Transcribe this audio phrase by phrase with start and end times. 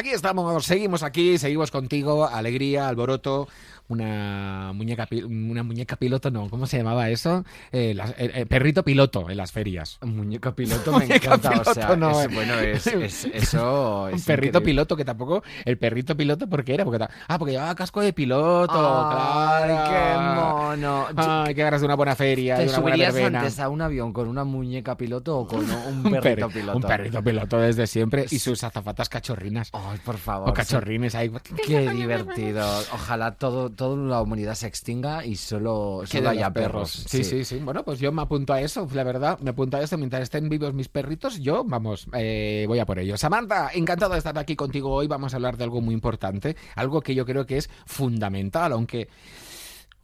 [0.00, 3.48] Aquí estamos, seguimos aquí, seguimos contigo, alegría, alboroto,
[3.90, 7.44] una muñeca una muñeca piloto, no, ¿cómo se llamaba eso?
[7.72, 9.98] Eh, eh, perrito piloto en las ferias.
[10.02, 12.86] Muñeca piloto me encanta, o sea, no, es, bueno, es,
[13.34, 16.84] eso Un perrito piloto que tampoco, el perrito piloto, ¿por qué era?
[16.84, 21.06] Porque, ah, porque llevaba casco de piloto, Ay, qué mono.
[21.16, 24.12] Ay, qué ganas de una buena feria, ¿Te de una subirías antes a un avión
[24.12, 26.78] con una muñeca piloto o con un perrito piloto?
[26.78, 29.70] Un perrito piloto desde siempre y sus azafatas cachorrinas.
[29.90, 30.50] Ay, por favor.
[30.50, 31.30] O cachorrines ahí.
[31.66, 32.64] Qué divertido.
[32.92, 36.90] Ojalá todo toda la humanidad se extinga y solo, solo haya perros.
[37.08, 39.38] Sí, sí, sí, Bueno, pues yo me apunto a eso, la verdad.
[39.40, 39.98] Me apunto a eso.
[39.98, 43.16] Mientras estén vivos mis perritos, yo, vamos, eh, voy a por ello.
[43.16, 45.08] Samantha, encantado de estar aquí contigo hoy.
[45.08, 49.08] Vamos a hablar de algo muy importante, algo que yo creo que es fundamental, aunque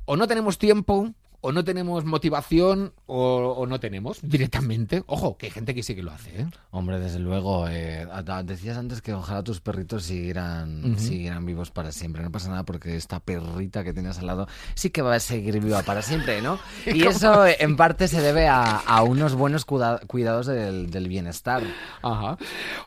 [0.06, 1.12] o no tenemos tiempo
[1.46, 5.04] o no tenemos motivación o, no tenemos directamente.
[5.06, 6.41] Ojo, que hay gente que sí que lo hace.
[6.41, 6.46] ¿eh?
[6.73, 7.68] Hombre, desde luego.
[7.68, 8.04] Eh,
[8.42, 12.24] decías antes que ojalá tus perritos siguieran, siguieran vivos para siempre.
[12.24, 15.60] No pasa nada porque esta perrita que tienes al lado sí que va a seguir
[15.60, 16.59] viva para siempre, ¿no?
[16.87, 21.63] Y eso en parte se debe a, unos buenos cuidados del, del, bienestar.
[22.02, 22.38] Ajá.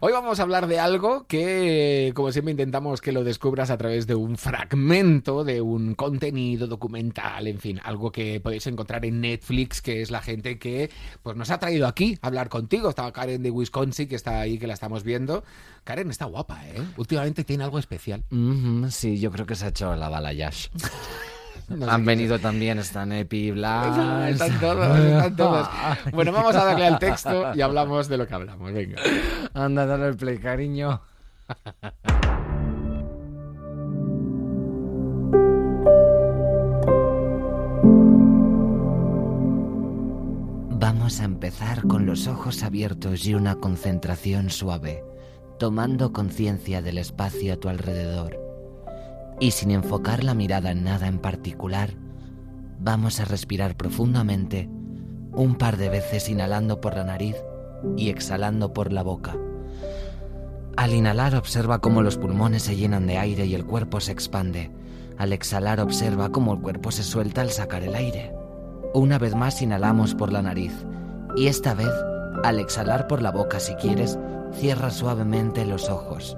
[0.02, 4.06] Hoy vamos a hablar de algo que, como siempre, intentamos que lo descubras a través
[4.06, 9.80] de un fragmento de un contenido documental, en fin, algo que podéis encontrar en Netflix,
[9.80, 10.90] que es la gente que
[11.22, 12.90] pues nos ha traído aquí a hablar contigo.
[12.90, 15.44] Estaba Karen de Wisconsin, que está ahí, que la estamos viendo.
[15.84, 16.82] Karen está guapa, ¿eh?
[16.98, 18.24] Últimamente tiene algo especial.
[18.90, 20.72] sí, yo creo que se ha hecho la balayage.
[21.88, 24.32] Han venido también, están Epi, Blas.
[24.42, 25.70] Están todos, están todos.
[26.12, 28.74] Bueno, vamos a darle al texto y hablamos de lo que hablamos.
[28.74, 29.00] Venga.
[29.54, 31.00] Anda, dale el play, cariño.
[41.10, 45.04] Vamos a empezar con los ojos abiertos y una concentración suave,
[45.58, 48.40] tomando conciencia del espacio a tu alrededor.
[49.40, 51.96] Y sin enfocar la mirada en nada en particular,
[52.80, 54.70] vamos a respirar profundamente
[55.32, 57.38] un par de veces inhalando por la nariz
[57.98, 59.36] y exhalando por la boca.
[60.78, 64.70] Al inhalar observa cómo los pulmones se llenan de aire y el cuerpo se expande.
[65.18, 68.39] Al exhalar observa cómo el cuerpo se suelta al sacar el aire.
[68.94, 70.74] Una vez más inhalamos por la nariz
[71.36, 71.92] y esta vez,
[72.44, 74.18] al exhalar por la boca si quieres,
[74.52, 76.36] cierra suavemente los ojos.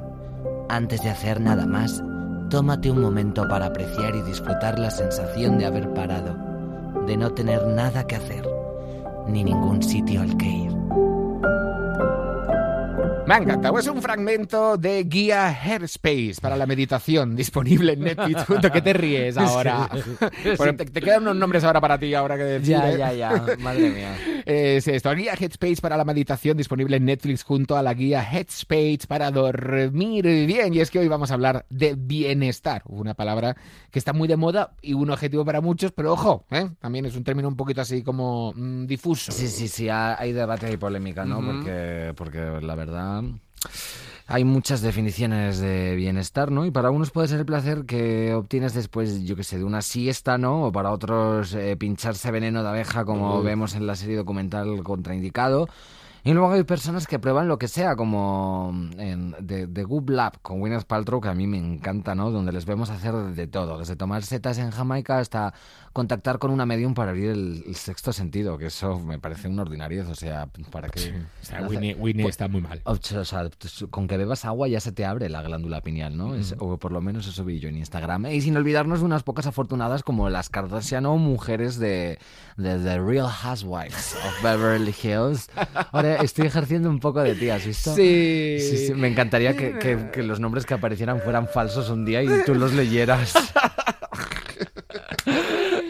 [0.68, 2.04] Antes de hacer nada más,
[2.50, 6.36] tómate un momento para apreciar y disfrutar la sensación de haber parado,
[7.08, 8.46] de no tener nada que hacer,
[9.28, 10.72] ni ningún sitio al que ir.
[13.38, 13.80] Encantado.
[13.80, 18.44] Es un fragmento de guía Headspace para la meditación disponible en Netflix.
[18.48, 19.90] Junto que te ríes ahora.
[20.78, 22.72] te, quedan unos nombres ahora para ti, ahora que decir.
[22.72, 22.98] Ya, ¿eh?
[22.98, 23.46] ya, ya.
[23.60, 24.18] Madre mía.
[24.46, 25.14] Es esto.
[25.14, 30.24] Guía Headspace para la meditación disponible en Netflix junto a la guía Headspace para dormir
[30.48, 30.74] bien.
[30.74, 32.82] Y es que hoy vamos a hablar de bienestar.
[32.88, 33.56] Una palabra
[33.92, 36.70] que está muy de moda y un objetivo para muchos, pero ojo, ¿eh?
[36.80, 39.32] también es un término un poquito así como mm, difuso.
[39.32, 39.88] Sí, sí, sí.
[39.90, 41.42] Hay debate y polémica, ¿no?
[41.42, 43.21] porque, porque la verdad
[44.28, 46.66] hay muchas definiciones de bienestar, ¿no?
[46.66, 49.82] Y para unos puede ser el placer que obtienes después, yo qué sé, de una
[49.82, 50.68] siesta, ¿no?
[50.68, 55.68] O para otros eh, pincharse veneno de abeja, como vemos en la serie documental Contraindicado.
[56.24, 60.60] Y luego hay personas que prueban lo que sea, como en The, Good Lab con
[60.60, 62.30] Gwyneth Paltrow, que a mí me encanta, ¿no?
[62.30, 65.56] Donde les vemos hacer de todo, desde tomar setas en Jamaica hasta
[65.94, 70.08] contactar con una medium para abrir el, sexto sentido, que eso me parece un ordinario,
[70.10, 71.14] o sea, para que...
[71.42, 72.82] O sea, Winnie, Winnie está muy mal.
[72.84, 73.50] O sea,
[73.90, 76.34] con que bebas agua ya se te abre la glándula pineal, ¿no?
[76.60, 78.28] o por lo menos eso vi yo en Instagram.
[78.28, 82.20] Y sin olvidarnos de unas pocas afortunadas como las Kardashian o mujeres de,
[82.58, 85.50] de The Real Housewives of Beverly Hills.
[85.92, 87.96] Ahora estoy ejerciendo un poco de ti, ¿has visto?
[87.96, 88.58] Sí.
[88.60, 92.30] sí, Me encantaría que, que, que los nombres que aparecieran fueran falsos un día y
[92.46, 93.34] tú los leyeras.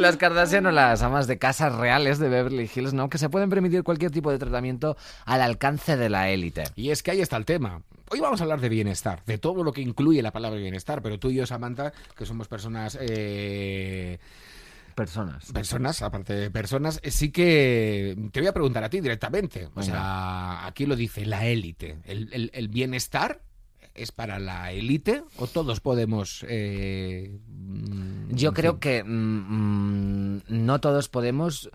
[0.02, 3.10] las Kardashian o las amas de casas reales de Beverly Hills, ¿no?
[3.10, 6.64] Que se pueden permitir cualquier tipo de tratamiento al alcance de la élite.
[6.76, 7.82] Y es que ahí está el tema.
[8.10, 11.18] Hoy vamos a hablar de bienestar, de todo lo que incluye la palabra bienestar, pero
[11.18, 12.98] tú y yo, Samantha, que somos personas...
[13.00, 14.20] Eh,
[14.96, 15.52] personas.
[15.54, 19.70] Personas, aparte de personas, eh, sí que te voy a preguntar a ti directamente.
[19.76, 22.00] O sea, aquí lo dice la élite.
[22.06, 23.40] el, bienestar
[23.96, 27.38] es para la élite o todos podemos eh,
[28.30, 31.70] yo creo que mm, mm, no todos podemos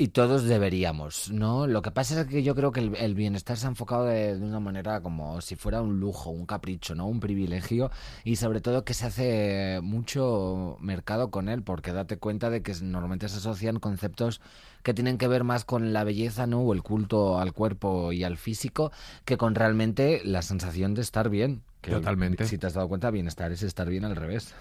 [0.00, 1.66] y todos deberíamos, ¿no?
[1.66, 4.60] Lo que pasa es que yo creo que el, bienestar se ha enfocado de, una
[4.60, 7.08] manera como si fuera un lujo, un capricho, ¿no?
[7.08, 7.90] Un privilegio
[8.22, 12.74] y sobre todo que se hace mucho mercado con él porque date cuenta de que
[12.80, 14.40] normalmente se asocian conceptos
[14.84, 16.60] que tienen que ver más con la belleza, ¿no?
[16.60, 18.92] O el culto al cuerpo y al físico
[19.24, 22.46] que con realmente la sensación de estar bien Que Totalmente.
[22.46, 24.54] Si te has dado cuenta, bienestar es estar bien al revés.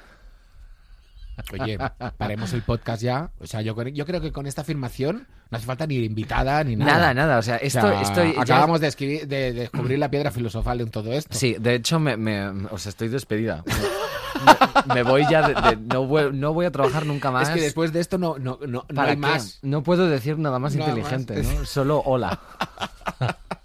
[1.60, 1.78] Oye,
[2.18, 3.32] paremos el podcast ya.
[3.40, 6.92] O sea, yo, creo que con esta afirmación no hace falta ni invitada ni nada.
[6.94, 7.38] Nada, nada.
[7.38, 10.32] O sea, O esto, sea, esto ya- acabamos de, escribir- de- de descubrir la piedra
[10.32, 11.38] filosofal en todo esto.
[11.38, 13.64] Sí, de hecho, me, me- o sea, estoy despedida.
[14.88, 17.50] Me, me voy ya, de, de- no, voy, no voy a trabajar nunca más.
[17.50, 19.22] Es que después de esto no, no, no, no ¿Para hay qué?
[19.22, 19.60] más.
[19.64, 21.46] No puedo decir nada más Nada inteligente, más.
[21.60, 21.66] ¿no?
[21.66, 22.40] Solo hola.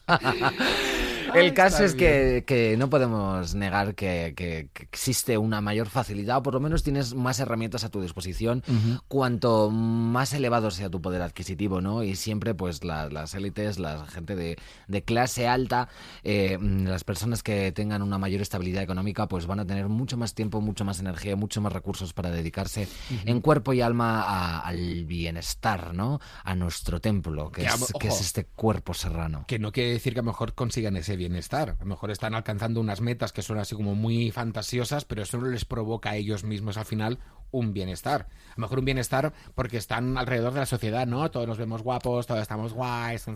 [1.34, 6.38] El caso es que, que no podemos negar que, que- que existe una mayor facilidad,
[6.38, 8.62] o por lo menos tienes más herramientas a tu disposición,
[9.08, 12.02] cuanto más elevado sea tu poder adquisitivo, ¿no?
[12.02, 14.56] Y siempre, pues, la- las élites, la gente de,
[14.88, 15.88] de clase alta,
[16.24, 20.34] eh, las personas que tengan una mayor estabilidad económica, pues van a tener mucho más
[20.34, 22.88] tiempo, mucho más energía, mucho más recursos para dedicarse
[23.24, 26.20] en cuerpo y alma a- al bienestar, ¿no?
[26.44, 27.98] A nuestro templo, que, Que, es, ojo.
[27.98, 29.44] que es este cuerpo serrano.
[29.46, 31.70] Que no quiere decir que a lo mejor consigan ese bienestar.
[31.70, 35.38] A lo mejor están alcanzando unas metas que son así como muy fantasiosas, pero eso
[35.38, 37.18] no les provoca a ellos mismos al final
[37.52, 38.26] un bienestar.
[38.50, 41.30] A lo mejor un bienestar porque están alrededor de la sociedad, ¿no?
[41.30, 43.26] Todos nos vemos guapos, todos estamos guays.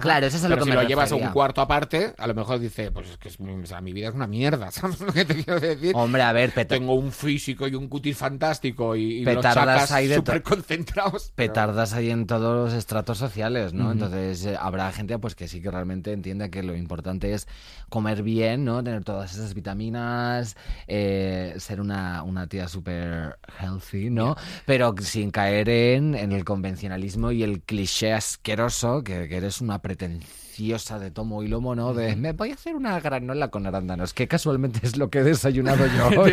[0.00, 2.34] Claro, eso es lo que si me lo llevas a un cuarto aparte, a lo
[2.34, 5.12] mejor dice, pues es que es- o sea, mi vida es una mierda, ¿sabes lo
[5.12, 5.92] que te quiero decir?
[5.94, 10.14] Hombre, a ver, peta- Tengo un físico y un cutis fantástico y, y Petardas de
[10.16, 11.32] to- súper concentrados.
[11.36, 13.92] petardas hay en todos los estratos sociales, ¿no?
[13.92, 17.46] Entonces eh, habrá gente pues que sí que realmente entiende que lo importante es
[17.88, 18.82] comer bien, ¿no?
[18.82, 22.99] Tener todas esas vitaminas, eh, ser una, una tía súper
[23.58, 24.36] healthy, ¿no?
[24.66, 29.80] Pero sin caer en, en el convencionalismo y el cliché asqueroso que, que eres una
[30.60, 31.94] pretenciosa de tomo y lomo, ¿no?
[31.94, 35.22] De me voy a hacer una granola con arándanos, que casualmente es lo que he
[35.24, 36.32] desayunado yo hoy.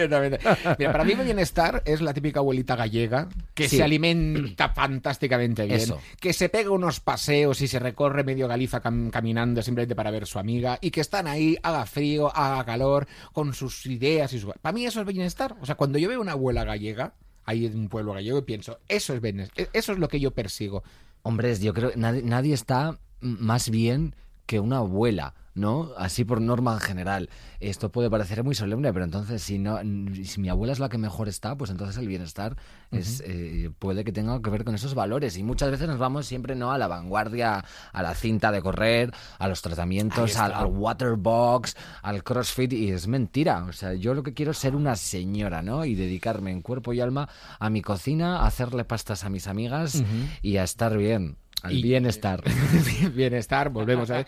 [0.78, 3.78] Mira, para mí bienestar es la típica abuelita gallega que Sí.
[3.78, 6.00] se alimenta fantásticamente bien, Eso.
[6.20, 10.24] que se pega unos paseos y se recorre medio Galiza cam- caminando simplemente para ver
[10.24, 14.40] a su amiga y que están ahí, haga frío, haga calor, con sus ideas y
[14.40, 14.48] su...
[14.62, 15.56] Para mí eso es bienestar.
[15.62, 17.14] O sea, cuando yo veo una abuela gallega,
[17.46, 20.84] ahí en un pueblo gallego, pienso, eso es bienestar, eso es lo que yo persigo.
[21.24, 22.98] Hombres, yo creo que nadie, nadie está
[23.40, 24.16] más bien
[24.48, 25.90] que una abuela, ¿no?
[25.98, 27.30] Así por norma en general.
[27.60, 29.80] Esto puede parecer muy solemne, pero entonces si no,
[30.24, 32.56] si mi abuela es la que mejor está, pues entonces el bienestar
[32.92, 35.38] es, eh, puede que tenga que ver con esos valores.
[35.38, 39.14] Y muchas veces nos vamos siempre no a la vanguardia, a la cinta de correr,
[39.38, 43.66] a los tratamientos, al, al waterbox, al crossfit, y es mentira.
[43.66, 45.84] O sea, yo lo que quiero es ser una señora, ¿no?
[45.84, 47.28] Y dedicarme en cuerpo y alma
[47.60, 50.02] a mi cocina, a hacerle pastas a mis amigas
[50.42, 51.36] y a estar bien.
[51.63, 52.42] Al Y- bienestar.
[53.15, 54.25] Bienestar, volvemos a ver.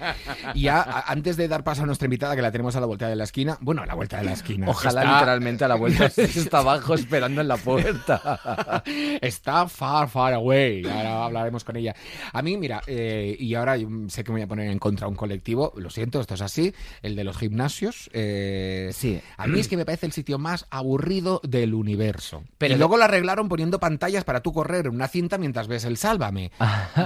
[0.55, 2.85] Y ya, a- antes de dar paso a nuestra invitada, que la tenemos a la
[2.85, 4.67] vuelta de la esquina, bueno, a la vuelta de la esquina.
[4.69, 8.81] Ojalá Está- literalmente a la vuelta está abajo esperando en la puerta.
[9.21, 10.83] Está far, far away.
[10.85, 11.95] Ahora hablaremos con ella.
[12.33, 13.77] A mí, mira, eh, y ahora
[14.07, 16.73] sé que me voy a poner en contra un colectivo, lo siento, esto es así,
[17.01, 18.09] el de los gimnasios.
[18.13, 19.21] eh, Sí.
[19.37, 22.43] A mí es que me parece el sitio más aburrido del universo.
[22.57, 25.85] Pero y luego lo arreglaron poniendo pantallas para tú correr en una cinta mientras ves
[25.85, 26.51] el Sálvame.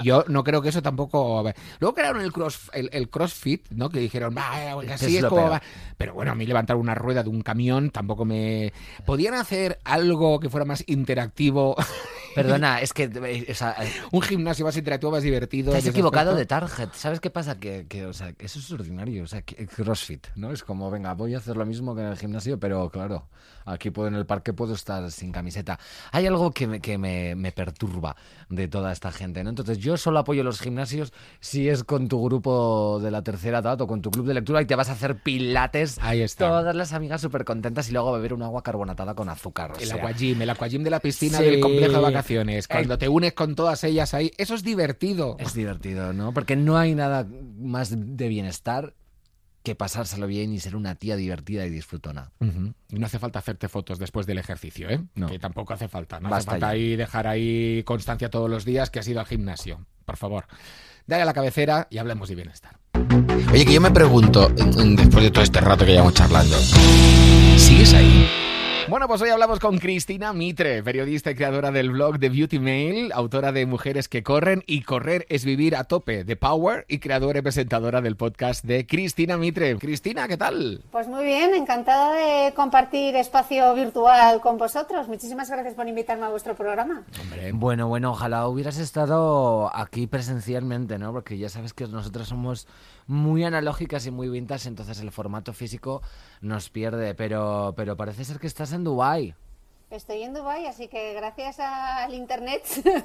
[0.03, 1.43] Yo no creo que eso tampoco...
[1.79, 3.89] Luego crearon el, cross, el, el CrossFit, ¿no?
[3.89, 5.61] Que dijeron, va, Que así es como va.
[5.97, 8.71] Pero bueno, a mí levantar una rueda de un camión tampoco me...
[9.05, 11.75] ¿Podían hacer algo que fuera más interactivo?
[12.35, 15.71] Perdona, es que eh, o sea, eh, un gimnasio más interactivo, más divertido.
[15.71, 16.59] te has en ese equivocado aspecto?
[16.59, 16.89] de target.
[16.93, 17.59] ¿Sabes qué pasa?
[17.59, 19.23] Que, que, o sea, eso es ordinario.
[19.23, 20.51] O sea, que- CrossFit, ¿no?
[20.51, 23.27] Es como, venga, voy a hacer lo mismo que en el gimnasio, pero claro,
[23.65, 25.79] aquí puedo en el parque puedo estar sin camiseta.
[26.11, 28.15] Hay algo que me, que me, me perturba
[28.49, 29.49] de toda esta gente, ¿no?
[29.49, 33.79] Entonces yo solo apoyo los gimnasios si es con tu grupo de la tercera edad
[33.81, 35.97] o con tu club de lectura y te vas a hacer pilates.
[36.01, 36.47] Ahí está.
[36.47, 39.71] Todas las amigas súper contentas y luego beber un agua carbonatada con azúcar.
[39.71, 39.95] o El sea.
[39.97, 41.43] aquagym, el aquagym de la piscina Sí.
[41.45, 42.67] del complejo de vacaciones.
[42.67, 42.97] Cuando Eh.
[42.97, 45.35] te unes con todas ellas ahí, eso es divertido.
[45.39, 46.33] Es divertido, ¿no?
[46.33, 48.93] Porque no hay nada más de bienestar
[49.63, 52.31] que pasárselo bien y ser una tía divertida y disfrutona.
[52.89, 55.01] Y no hace falta hacerte fotos después del ejercicio, ¿eh?
[55.15, 55.27] No.
[55.27, 56.19] Que tampoco hace falta.
[56.19, 56.71] No Basta hace falta ya.
[56.71, 59.85] ahí dejar ahí constancia todos los días que has ido al gimnasio.
[60.05, 60.45] Por favor.
[61.07, 62.77] Dale a la cabecera y hablemos de bienestar.
[63.51, 66.57] Oye, que yo me pregunto, después de todo este rato que llevamos charlando,
[67.57, 68.27] ¿sigues ahí?
[68.93, 73.11] Bueno, pues hoy hablamos con Cristina Mitre, periodista y creadora del blog de Beauty Mail,
[73.11, 77.39] autora de Mujeres que corren y correr es vivir a tope de Power y creadora
[77.39, 79.79] y presentadora del podcast de Cristina Mitre.
[79.79, 80.83] Cristina, ¿qué tal?
[80.91, 85.07] Pues muy bien, encantada de compartir espacio virtual con vosotros.
[85.07, 87.01] Muchísimas gracias por invitarme a vuestro programa.
[87.19, 91.11] Hombre, Bueno, bueno, ojalá hubieras estado aquí presencialmente, ¿no?
[91.13, 92.67] Porque ya sabes que nosotros somos
[93.07, 96.03] muy analógicas y muy vintage, entonces el formato físico
[96.41, 99.35] nos pierde, pero, pero parece ser que estás en Dubái.
[99.93, 102.63] Estoy en Dubai, así que gracias al internet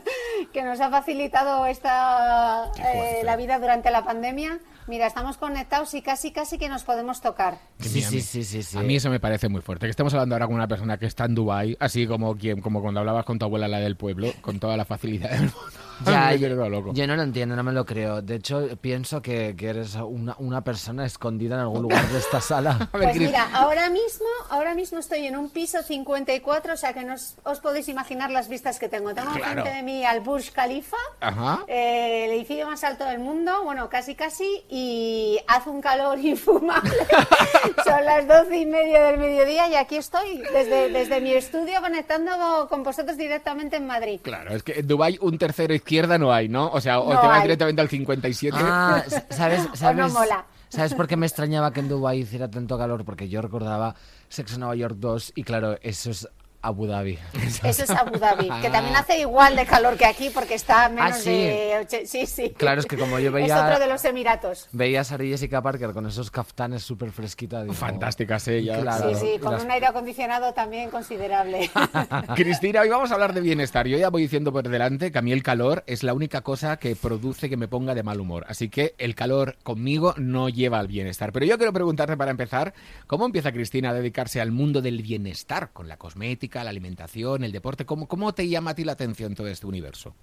[0.55, 6.01] que nos ha facilitado esta eh, la vida durante la pandemia, mira, estamos conectados y
[6.01, 7.59] casi casi que nos podemos tocar.
[7.79, 8.79] Sí, sí, sí, sí, sí.
[8.79, 9.85] A mí eso me parece muy fuerte.
[9.85, 12.81] Que estemos hablando ahora con una persona que está en Dubai, así como quien, como
[12.81, 15.88] cuando hablabas con tu abuela la del pueblo, con toda la facilidad del mundo.
[16.05, 16.93] Ya, Me yo, loco.
[16.95, 18.23] yo no lo entiendo, no me lo creo.
[18.23, 22.41] De hecho, pienso que, que eres una, una persona escondida en algún lugar de esta
[22.41, 22.89] sala.
[22.93, 27.15] Pues mira, ahora mismo, ahora mismo estoy en un piso 54, o sea que no
[27.15, 29.15] os, os podéis imaginar las vistas que tengo.
[29.15, 29.47] Tengo Claro.
[29.61, 31.65] enfrente de mí al Burj Khalifa, Ajá.
[31.69, 36.91] eh, el edificio más alto del mundo, bueno, casi casi, y hace un calor infumable.
[37.85, 42.67] Son las doce y media del mediodía y aquí estoy, desde, desde mi estudio, conectando
[42.69, 44.21] con vosotros directamente en Madrid.
[44.23, 46.69] Claro, es que en Dubai un tercero izquierda no hay, ¿no?
[46.71, 47.43] O sea, o No te vas hay.
[47.43, 48.57] directamente al 57.
[48.61, 49.67] Ah, ¿sabes?
[49.73, 49.97] O ¿Sabes?
[49.97, 50.45] no mola.
[50.69, 53.03] ¿Sabes por qué me extrañaba que en Dubái hiciera tanto calor?
[53.07, 53.95] Porque yo recordaba
[54.29, 56.29] Sexo Nueva York 2 y claro, eso es
[56.61, 57.19] Abu Dhabi.
[57.65, 60.89] Eso es Abu Dhabi, que también hace igual de calor que aquí porque está a
[60.89, 61.31] menos Ah, sí.
[61.31, 61.79] de...
[61.81, 62.51] oche- Sí, sí.
[62.57, 64.69] Claro, es que como yo Es veía- otro de los Emiratos.
[64.73, 67.63] Veía a Sarah Jessica Parker con esos kaftanes súper fresquita.
[67.63, 68.81] digo, Fantásticas ellas.
[68.81, 69.15] Claro.
[69.15, 71.71] Sí, sí, con las- un aire acondicionado también considerable.
[72.35, 73.87] Cristina, hoy vamos a hablar de bienestar.
[73.87, 76.77] Yo ya voy diciendo por delante que a mí el calor es la única cosa
[76.79, 78.45] que produce que me ponga de mal humor.
[78.49, 81.33] Así que el calor conmigo no lleva al bienestar.
[81.33, 82.75] Pero yo quiero preguntarte para empezar,
[83.07, 85.71] ¿cómo empieza Cristina a dedicarse al mundo del bienestar?
[85.73, 87.87] Con la cosmética, la alimentación, el deporte.
[87.87, 90.15] ¿Cómo, cómo te llama a ti la atención todo este universo?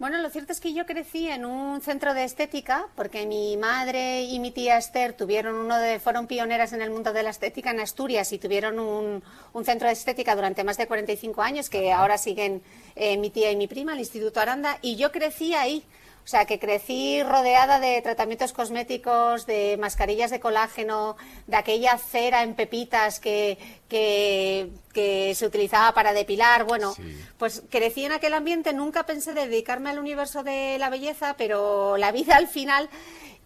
[0.00, 4.22] Bueno, lo cierto es que yo crecí en un centro de estética porque mi madre
[4.22, 7.70] y mi tía Esther tuvieron uno de, fueron pioneras en el mundo de la estética
[7.70, 11.92] en Asturias y tuvieron un, un centro de estética durante más de 45 años que
[11.92, 12.62] ahora siguen
[12.96, 15.84] eh, mi tía y mi prima, el Instituto Aranda, y yo crecí ahí.
[16.24, 22.42] O sea, que crecí rodeada de tratamientos cosméticos, de mascarillas de colágeno, de aquella cera
[22.42, 23.58] en pepitas que,
[23.88, 26.64] que, que se utilizaba para depilar.
[26.64, 26.94] Bueno,
[27.38, 31.96] pues crecí en aquel ambiente, nunca pensé de dedicarme al universo de la belleza, pero
[31.96, 32.88] la vida al final,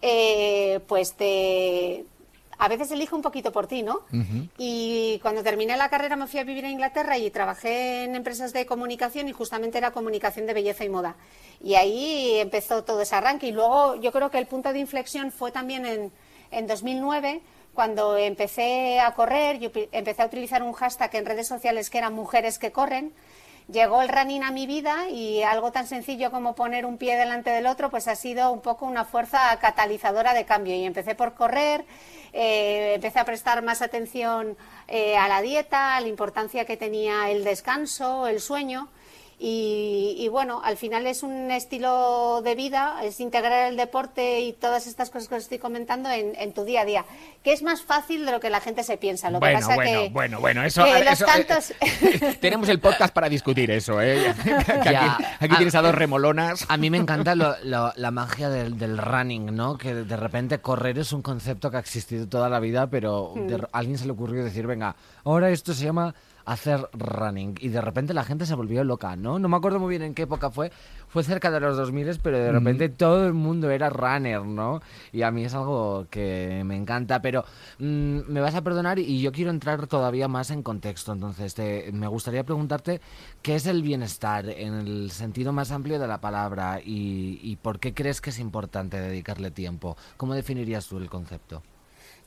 [0.01, 2.05] eh, pues te,
[2.57, 4.01] a veces elige un poquito por ti, ¿no?
[4.57, 8.53] Y cuando terminé la carrera me fui a vivir a Inglaterra y trabajé en empresas
[8.53, 11.15] de comunicación y justamente era comunicación de belleza y moda.
[11.61, 13.47] Y ahí empezó todo ese arranque.
[13.47, 16.11] Y luego yo creo que el punto de inflexión fue también en,
[16.51, 17.41] en 2009
[17.75, 22.09] cuando empecé a correr, yo empecé a utilizar un hashtag en redes sociales que era
[22.09, 23.13] mujeres que corren.
[23.67, 27.49] Llegó el running a mi vida y algo tan sencillo como poner un pie delante
[27.49, 30.75] del otro, pues ha sido un poco una fuerza catalizadora de cambio.
[30.75, 31.83] Y empecé por correr,
[32.31, 34.55] eh, empecé a prestar más atención
[34.87, 38.87] eh, a la dieta, a la importancia que tenía el descanso, el sueño.
[39.37, 44.53] Y, y bueno, al final es un estilo de vida, es integrar el deporte y
[44.53, 47.05] todas estas cosas que os estoy comentando en, en tu día a día,
[47.43, 49.29] que es más fácil de lo que la gente se piensa.
[49.29, 51.73] Lo bueno, que pasa bueno, que, bueno, bueno, eso, que los eso, eh, cantos...
[52.39, 54.29] tenemos el podcast para discutir eso, ¿eh?
[54.67, 55.17] Aquí, Ya.
[55.39, 56.65] aquí tienes a dos remolonas.
[56.69, 59.77] A mí me encanta lo- lo- la magia del, del running, ¿no?
[59.77, 63.55] Que de repente correr es un concepto que ha existido toda la vida, pero de-
[63.55, 66.15] a alguien se le ocurrió decir, venga, ahora esto se llama
[66.45, 67.55] hacer running.
[67.59, 69.39] Y de repente la gente se volvió loca, ¿no?
[69.39, 70.71] No me acuerdo muy bien en qué época fue.
[71.07, 74.81] Fue cerca de los 2000, pero de repente todo el mundo era runner, ¿no?
[75.11, 77.43] Y a mí es algo que me encanta, pero
[77.79, 81.13] mm, me vas a perdonar y yo quiero entrar todavía más en contexto.
[81.13, 83.01] Entonces, te- me gustaría preguntarte
[83.41, 87.79] qué es el bienestar en el sentido más amplio de la palabra y, y por
[87.79, 89.97] qué crees que es importante dedicarle tiempo.
[90.17, 91.63] ¿Cómo definirías tú el concepto?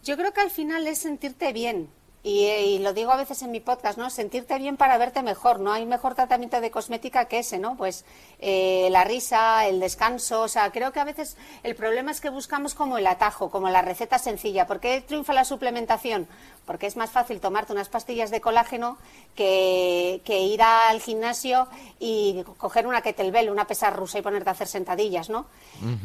[0.04, 1.88] Yo creo que al final es sentirte bien.
[2.22, 4.10] Y, y lo digo a veces en mi podcast, ¿no?
[4.10, 5.60] Sentirte bien para verte mejor.
[5.60, 7.76] No hay mejor tratamiento de cosmética que ese, ¿no?
[7.76, 8.04] Pues
[8.40, 10.42] eh, la risa, el descanso.
[10.42, 13.68] O sea, creo que a veces el problema es que buscamos como el atajo, como
[13.68, 14.66] la receta sencilla.
[14.66, 16.26] ¿Por qué triunfa la suplementación?
[16.68, 18.98] Porque es más fácil tomarte unas pastillas de colágeno
[19.34, 21.66] que, que ir al gimnasio
[21.98, 25.46] y coger una kettlebell, una pesa rusa y ponerte a hacer sentadillas, ¿no?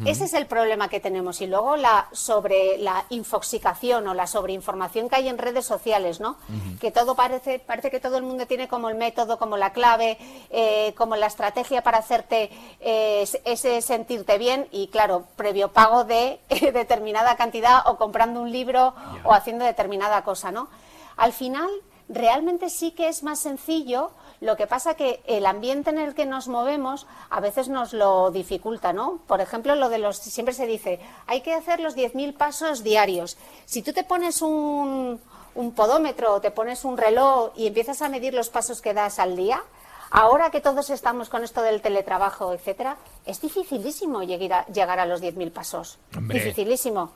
[0.06, 1.40] Ese es el problema que tenemos.
[1.42, 6.36] Y luego la sobre la infoxicación o la sobreinformación que hay en redes sociales, ¿no?
[6.80, 10.16] Que todo parece, parece que todo el mundo tiene como el método, como la clave,
[10.50, 16.40] eh, como la estrategia para hacerte eh, ese sentirte bien y claro, previo pago de
[16.72, 18.94] determinada cantidad o comprando un libro
[19.24, 20.68] o haciendo determinada cosa, ¿no?
[21.16, 21.68] Al final,
[22.08, 24.10] realmente sí que es más sencillo.
[24.40, 28.30] Lo que pasa que el ambiente en el que nos movemos a veces nos lo
[28.30, 29.20] dificulta, ¿no?
[29.26, 33.36] Por ejemplo, lo de los siempre se dice, hay que hacer los 10.000 pasos diarios.
[33.64, 35.20] Si tú te pones un,
[35.54, 39.36] un podómetro, te pones un reloj y empiezas a medir los pasos que das al
[39.36, 39.62] día,
[40.10, 45.06] ahora que todos estamos con esto del teletrabajo, etcétera, es dificilísimo llegar a, llegar a
[45.06, 45.98] los 10.000 pasos.
[46.16, 46.38] Hombre.
[46.38, 47.12] Dificilísimo.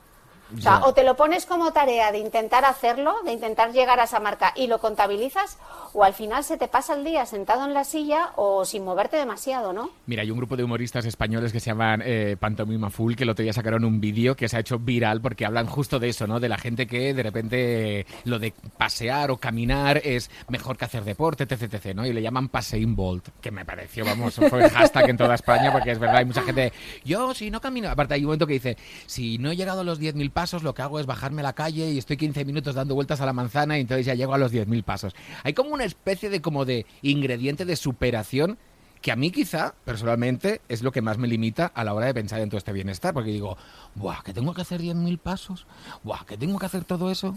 [0.57, 4.05] O sea, o te lo pones como tarea de intentar hacerlo, de intentar llegar a
[4.05, 5.59] esa marca y lo contabilizas,
[5.93, 9.17] o al final se te pasa el día sentado en la silla o sin moverte
[9.17, 9.91] demasiado, ¿no?
[10.07, 13.31] Mira, hay un grupo de humoristas españoles que se llaman eh, Pantomima Full, que el
[13.31, 16.27] otro día sacaron un vídeo que se ha hecho viral porque hablan justo de eso,
[16.27, 16.41] ¿no?
[16.41, 21.05] De la gente que de repente lo de pasear o caminar es mejor que hacer
[21.05, 22.07] deporte, etc, etc, ¿no?
[22.07, 25.91] Y le llaman Pasein Bolt, que me pareció, vamos, fue hashtag en toda España porque
[25.91, 26.73] es verdad, hay mucha gente,
[27.05, 28.77] yo si no camino, aparte hay un momento que dice,
[29.07, 31.53] si no he llegado a los 10.000 pasos, lo que hago es bajarme a la
[31.53, 34.39] calle y estoy 15 minutos dando vueltas a la manzana y entonces ya llego a
[34.39, 35.13] los 10.000 pasos.
[35.43, 38.57] Hay como una especie de como de ingrediente de superación
[39.03, 42.15] que a mí quizá, personalmente, es lo que más me limita a la hora de
[42.15, 43.57] pensar en todo este bienestar, porque digo,
[43.97, 45.67] buah, que tengo que hacer 10.000 pasos,
[46.05, 47.37] buah, que tengo que hacer todo eso.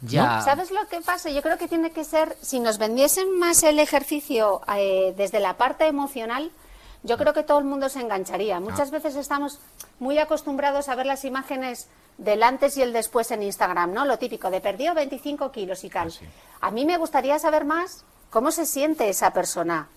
[0.00, 0.40] Ya.
[0.40, 1.28] ¿Sabes lo que pasa?
[1.30, 5.58] Yo creo que tiene que ser, si nos vendiesen más el ejercicio eh, desde la
[5.58, 6.50] parte emocional,
[7.04, 8.58] yo creo que todo el mundo se engancharía.
[8.58, 8.92] Muchas Ah.
[8.92, 9.58] veces estamos
[10.00, 14.04] muy acostumbrados a ver las imágenes del antes y el después en Instagram, ¿no?
[14.04, 16.08] Lo típico de perdió 25 kilos y tal.
[16.08, 16.24] Ah, sí.
[16.60, 19.88] A mí me gustaría saber más cómo se siente esa persona.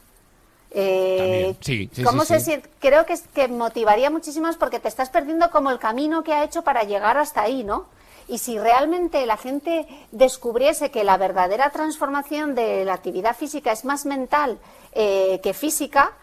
[0.71, 1.55] Eh.
[1.61, 2.69] Sí, sí, ¿cómo sí, se siente?
[2.79, 6.43] Creo que, es- que motivaría muchísimo porque te estás perdiendo como el camino que ha
[6.43, 7.85] hecho para llegar hasta ahí, ¿no?
[8.27, 13.85] Y si realmente la gente descubriese que la verdadera transformación de la actividad física es
[13.85, 14.57] más mental
[14.93, 16.13] eh, que física,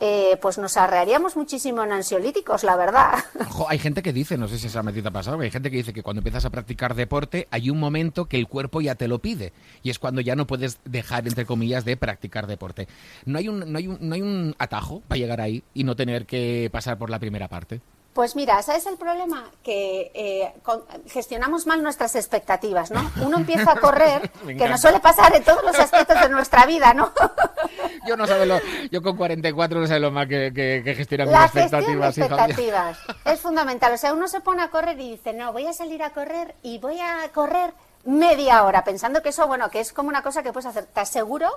[0.00, 3.24] eh, pues nos arrearíamos muchísimo en ansiolíticos, la verdad.
[3.40, 5.78] Ojo, hay gente que dice, no sé si esa metida ha pasado, hay gente que
[5.78, 9.08] dice que cuando empiezas a practicar deporte hay un momento que el cuerpo ya te
[9.08, 9.52] lo pide
[9.82, 12.88] y es cuando ya no puedes dejar, entre comillas, de practicar deporte.
[13.24, 15.96] No hay un, no hay un, no hay un atajo para llegar ahí y no
[15.96, 17.80] tener que pasar por la primera parte.
[18.18, 19.44] Pues mira, ¿sabes el problema?
[19.62, 23.12] Que eh, con- gestionamos mal nuestras expectativas, ¿no?
[23.24, 26.92] Uno empieza a correr, que nos suele pasar en todos los aspectos de nuestra vida,
[26.94, 27.12] ¿no?
[28.08, 28.58] Yo no sabe lo,
[28.90, 32.18] yo con 44 no sé lo más que, que, que gestionar mis de expectativas.
[32.18, 32.36] hija mía.
[32.36, 33.92] expectativas es fundamental.
[33.92, 36.56] O sea, uno se pone a correr y dice, no, voy a salir a correr
[36.64, 37.72] y voy a correr
[38.04, 40.86] media hora, pensando que eso, bueno, que es como una cosa que puedes hacer.
[40.86, 41.50] Te aseguro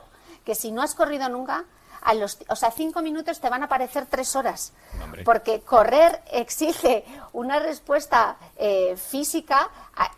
[0.46, 1.66] que si no has corrido nunca,
[2.02, 4.74] a los, o sea, cinco minutos te van a parecer tres horas.
[5.04, 5.24] Hombre.
[5.24, 9.70] Porque correr exige una respuesta eh, física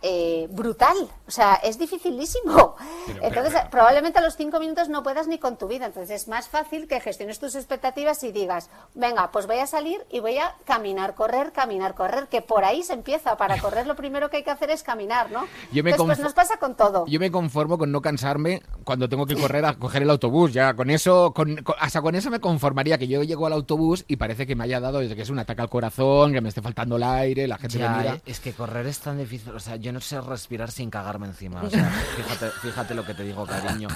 [0.02, 0.96] eh, brutal.
[1.26, 2.76] O sea, es dificilísimo.
[3.06, 5.86] Pero, Entonces, pero- probablemente a los cinco minutos no puedas ni con tu vida.
[5.86, 10.04] Entonces, es más fácil que gestiones tus expectativas y digas, venga, pues voy a salir
[10.10, 13.36] y voy a caminar, correr, caminar, correr, que por ahí se empieza.
[13.36, 15.46] Para correr lo primero que hay que hacer es caminar, ¿no?
[15.72, 17.04] Yo me Entonces, pues nos pasa con todo.
[17.06, 20.52] Yo me conformo con no cansarme cuando tengo que correr a coger el autobús.
[20.54, 24.04] Ya con eso, con, con- hasta con eso me conformaría que yo llego al autobús
[24.08, 26.48] y parece que me haya dado desde que es un ataque al corazón, que me
[26.48, 28.14] esté faltando el aire, la gente Ya, me mira.
[28.14, 29.52] eh, es que correr es tan difícil.
[29.54, 31.62] O sea, yo no sé respirar sin cagarme encima.
[31.62, 31.84] O sea,
[32.16, 33.88] fíjate, fíjate lo que te digo, cariño.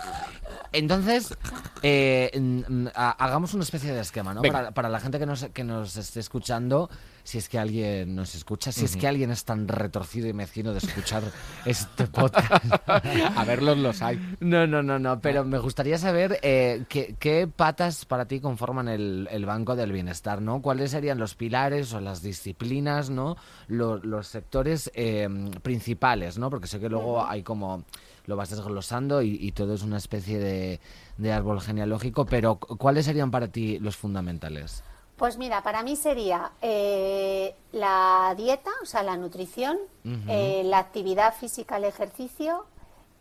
[0.72, 1.34] Entonces,
[1.82, 2.30] eh,
[2.94, 4.42] ha- hagamos una especie de esquema, ¿no?
[4.52, 6.90] Para, para la gente que nos, que nos esté escuchando,
[7.24, 10.72] si es que alguien nos escucha, si es que alguien es tan retorcido y mezquino
[10.72, 11.22] de escuchar
[11.64, 12.64] este podcast.
[12.86, 14.18] A verlos los hay.
[14.40, 18.88] No, no, no, no, pero me gustaría saber eh, qué, qué patas para ti conforman
[18.88, 20.62] el, el Banco del Bienestar, ¿no?
[20.62, 23.36] ¿Cuáles serían los pilares o las disciplinas, ¿no?
[23.68, 25.28] Lo- los sectores eh,
[25.62, 26.48] principales, ¿no?
[26.50, 27.84] Porque sé que luego hay como
[28.28, 30.80] lo vas desglosando y, y todo es una especie de,
[31.16, 34.84] de árbol genealógico, pero cu- ¿cuáles serían para ti los fundamentales?
[35.16, 39.78] Pues mira, para mí sería eh, la dieta, o sea, la nutrición,
[40.28, 42.66] eh, la actividad física, el ejercicio,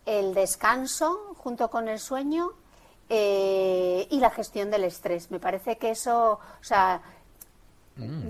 [0.06, 2.50] el descanso junto con el sueño
[3.10, 5.32] eh, y la gestión del estrés.
[5.32, 7.02] Me parece que eso, o sea,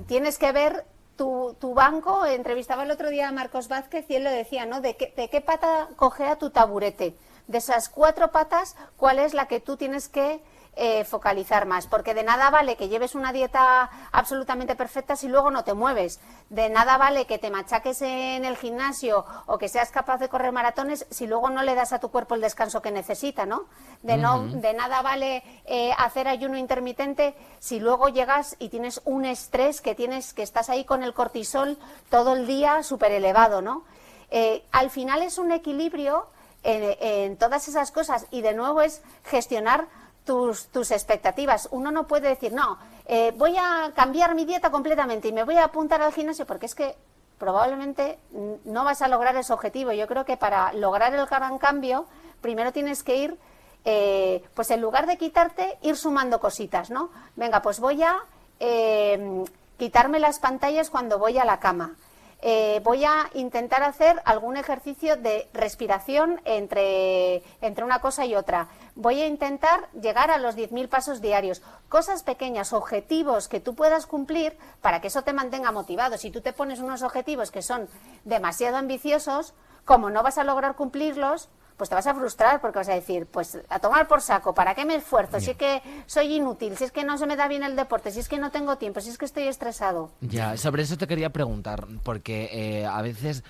[0.08, 0.86] tienes que ver
[1.18, 2.26] tu, tu banco.
[2.26, 4.80] Entrevistaba el otro día a Marcos Vázquez y él lo decía, ¿no?
[4.80, 7.18] ¿De qué, de qué pata cojea tu taburete?
[7.48, 10.42] De esas cuatro patas, ¿cuál es la que tú tienes que
[10.80, 11.88] eh, focalizar más?
[11.88, 16.20] Porque de nada vale que lleves una dieta absolutamente perfecta si luego no te mueves.
[16.52, 20.52] De nada vale que te machaques en el gimnasio o que seas capaz de correr
[20.52, 23.66] maratones si luego no le das a tu cuerpo el descanso que necesita, ¿no?
[24.04, 29.26] De, no, de nada vale eh, hacer ayuno intermitente si luego llegas y tienes un
[29.26, 31.80] estrés que tienes, que estás ahí con el cortisol
[32.12, 33.84] todo el día súper elevado, ¿no?
[34.30, 36.28] Eh, al final es un equilibrio
[36.62, 39.88] en, en todas esas cosas y de nuevo es gestionar
[40.28, 41.68] tus, tus expectativas.
[41.72, 45.56] Uno no puede decir, no, eh, voy a cambiar mi dieta completamente y me voy
[45.56, 46.96] a apuntar al gimnasio porque es que
[47.40, 48.20] probablemente
[48.66, 49.92] no vas a lograr ese objetivo.
[49.94, 52.06] Yo creo que para lograr el gran cambio,
[52.42, 53.38] primero tienes que ir,
[53.86, 57.10] eh, pues en lugar de quitarte, ir sumando cositas, ¿no?
[57.36, 58.18] Venga, pues voy a
[58.60, 59.46] eh,
[59.78, 61.96] quitarme las pantallas cuando voy a la cama.
[62.42, 68.68] Eh, voy a intentar hacer algún ejercicio de respiración entre, entre una cosa y otra.
[68.96, 71.62] Voy a intentar llegar a los 10.000 pasos diarios.
[71.90, 76.18] Cosas pequeñas, objetivos que tú puedas cumplir para que eso te mantenga motivado.
[76.18, 77.90] Si tú te pones unos objetivos que son
[78.24, 79.54] demasiado ambiciosos,
[79.86, 83.28] como no vas a lograr cumplirlos, pues te vas a frustrar porque vas a decir,
[83.28, 85.40] pues a tomar por saco, ¿para qué me esfuerzo?
[85.40, 88.12] Si es que soy inútil, si es que no se me da bien el deporte,
[88.12, 90.12] si es que no tengo tiempo, si es que estoy estresado.
[90.22, 93.44] Ya, sobre eso te quería preguntar, porque eh, a veces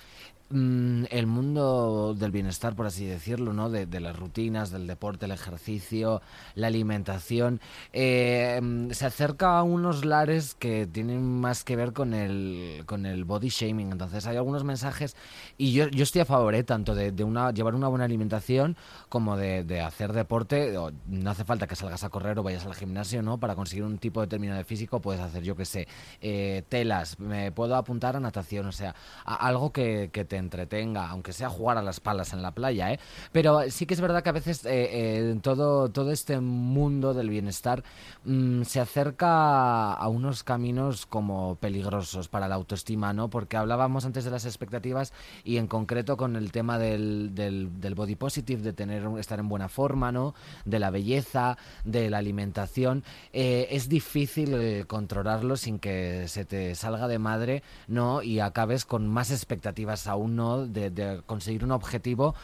[0.50, 3.68] Mm, el mundo del bienestar, por así decirlo, ¿no?
[3.68, 6.22] De, las rutinas, del deporte, el ejercicio,
[6.54, 7.60] la alimentación,
[7.92, 8.58] eh,
[8.92, 13.50] se acerca a unos lares que tienen más que ver con el, con el body
[13.50, 13.92] shaming.
[13.92, 15.16] Entonces hay algunos mensajes
[15.58, 16.64] y yo, yo estoy a favor ¿eh?
[16.64, 18.76] tanto de, una, llevar una buena alimentación
[19.10, 20.74] como de, hacer deporte.
[21.08, 23.38] No hace falta que salgas a correr o vayas al gimnasio, ¿no?
[23.38, 25.88] Para conseguir un tipo determinado de físico puedes hacer, yo que sé,
[26.22, 31.32] eh, telas, me puedo apuntar a natación, o sea, algo que, que te entretenga, aunque
[31.32, 33.00] sea jugar a las palas en la playa, ¿eh?
[33.32, 37.30] Pero sí que es verdad que a veces eh, eh, todo, todo este mundo del
[37.30, 37.82] bienestar
[38.24, 43.28] mm, se acerca a unos caminos como peligrosos para la autoestima, ¿no?
[43.28, 45.12] Porque hablábamos antes de las expectativas
[45.44, 49.68] y en concreto con el tema del, del, body positive, de tener estar en buena
[49.68, 50.34] forma, ¿no?
[50.64, 53.02] De la belleza, de la alimentación.
[53.32, 58.22] es difícil controlarlo sin que se te salga de madre, ¿no?
[58.22, 62.34] Y acabes con más expectativas aún de, conseguir un objetivo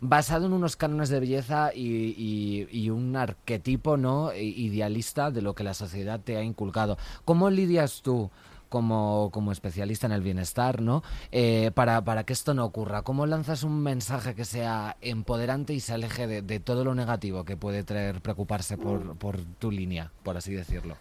[0.00, 5.74] basado en unos cánones de belleza y, un arquetipo no idealista de lo que la
[5.74, 6.98] sociedad te ha inculcado.
[7.24, 8.30] ¿Cómo lidias tú?
[8.68, 11.02] Como, como, especialista en el bienestar, ¿no?
[11.30, 13.02] Eh, para, para, que esto no ocurra.
[13.02, 17.58] ¿Cómo lanzas un mensaje que sea empoderante y se aleje de, todo lo negativo que
[17.58, 20.96] puede traer preocuparse por, por, tu línea, por así decirlo?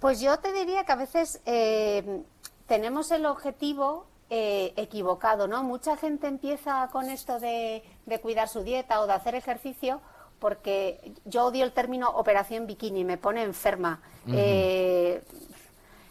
[0.00, 2.24] Pues yo te diría que a veces eh,
[2.66, 5.62] tenemos el objetivo eh, equivocado, ¿no?
[5.62, 7.82] Mucha gente empieza con esto de,
[8.20, 10.00] cuidar su dieta o de hacer ejercicio
[10.38, 14.00] porque yo odio el término operación bikini, me pone enferma.
[14.30, 15.22] Eh,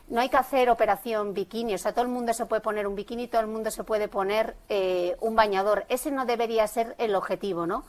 [0.10, 2.96] no hay que hacer operación bikini, o sea, todo el mundo se puede poner un
[2.96, 5.86] bikini, todo el mundo se puede poner eh, un bañador.
[5.90, 7.84] Ese no debería ser el objetivo, ¿no?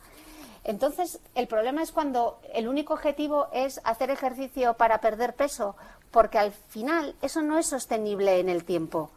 [0.64, 5.76] Entonces, el problema es cuando el único objetivo es hacer ejercicio para perder peso,
[6.10, 9.10] porque al final eso no es sostenible en el tiempo.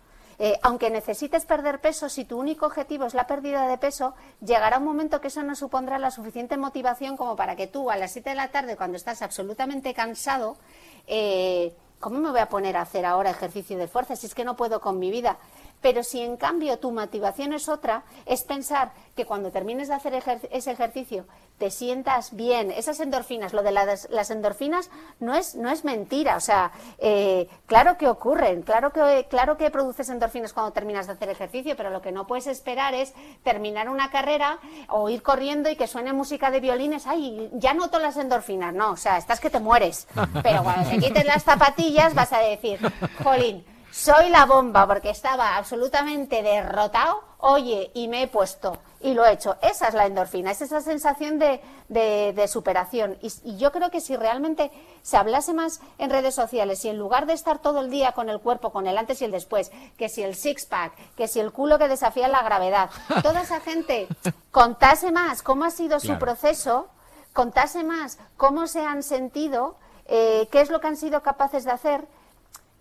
[0.43, 4.79] Eh, aunque necesites perder peso, si tu único objetivo es la pérdida de peso, llegará
[4.79, 8.13] un momento que eso no supondrá la suficiente motivación como para que tú a las
[8.13, 10.57] 7 de la tarde, cuando estás absolutamente cansado,
[11.05, 14.43] eh, ¿cómo me voy a poner a hacer ahora ejercicio de fuerza si es que
[14.43, 15.37] no puedo con mi vida?
[15.81, 20.13] Pero si en cambio tu motivación es otra, es pensar que cuando termines de hacer
[20.51, 21.25] ese ejercicio
[21.57, 24.89] te sientas bien, esas endorfinas, lo de las, endorfinas
[25.19, 29.69] no es, no es mentira, o sea, eh, claro que ocurren, claro que, claro que
[29.69, 33.13] produces endorfinas cuando terminas de hacer ejercicio, pero lo que no puedes esperar es
[33.43, 34.57] terminar una carrera
[34.89, 38.93] o ir corriendo y que suene música de violines, ay, ya noto las endorfinas, no,
[38.93, 40.07] o sea, estás que te mueres,
[40.41, 42.79] pero cuando te quites las zapatillas vas a decir,
[43.23, 49.25] jolín, soy la bomba porque estaba absolutamente derrotado, oye, y me he puesto y lo
[49.25, 49.57] he hecho.
[49.61, 53.17] Esa es la endorfina, es esa sensación de, de, superación.
[53.21, 57.25] Y, yo creo que si realmente se hablase más en redes sociales y en lugar
[57.25, 60.07] de estar todo el día con el cuerpo, con el antes y el después, que
[60.07, 62.89] si el six-pack, que si el culo que desafía la gravedad,
[63.21, 64.07] toda esa gente
[64.51, 66.87] contase más cómo ha sido su proceso,
[67.33, 69.75] contase más cómo se han sentido,
[70.05, 72.07] eh, qué es lo que han sido capaces de hacer,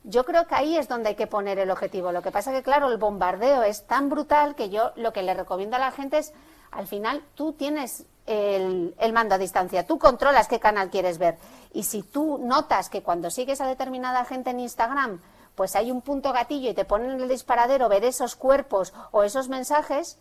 [0.05, 2.13] yo creo que ahí es donde hay que poner el objetivo.
[2.13, 5.35] Lo que pasa que, claro, el bombardeo es tan brutal que yo lo que le
[5.35, 6.33] recomiendo a la gente es,
[6.71, 11.37] al final, tú tienes el, mando a distancia, tú controlas qué canal quieres ver.
[11.73, 15.21] Y si tú notas que cuando sigues a determinada gente en Instagram,
[15.55, 19.25] pues hay un punto gatillo y te ponen en el disparadero ver esos cuerpos o
[19.25, 20.19] esos mensajes,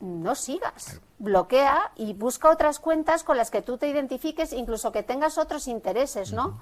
[0.00, 1.00] no sigas.
[1.18, 5.68] Bloquea y busca otras cuentas con las que tú te identifiques, incluso que tengas otros
[5.68, 6.60] intereses, ¿no?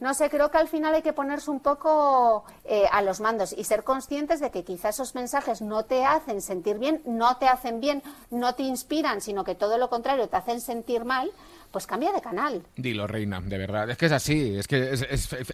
[0.00, 3.54] No sé, creo que al final hay que ponerse un poco eh, a los mandos
[3.56, 7.46] y ser conscientes de que quizás esos mensajes no te hacen sentir bien, no te
[7.46, 11.30] hacen bien, no te inspiran, sino que todo lo contrario te hacen sentir mal
[11.70, 12.62] pues cambia de canal.
[12.76, 13.88] Dilo, Reina, de verdad.
[13.90, 14.56] Es que es así.
[14.56, 15.02] Es que es,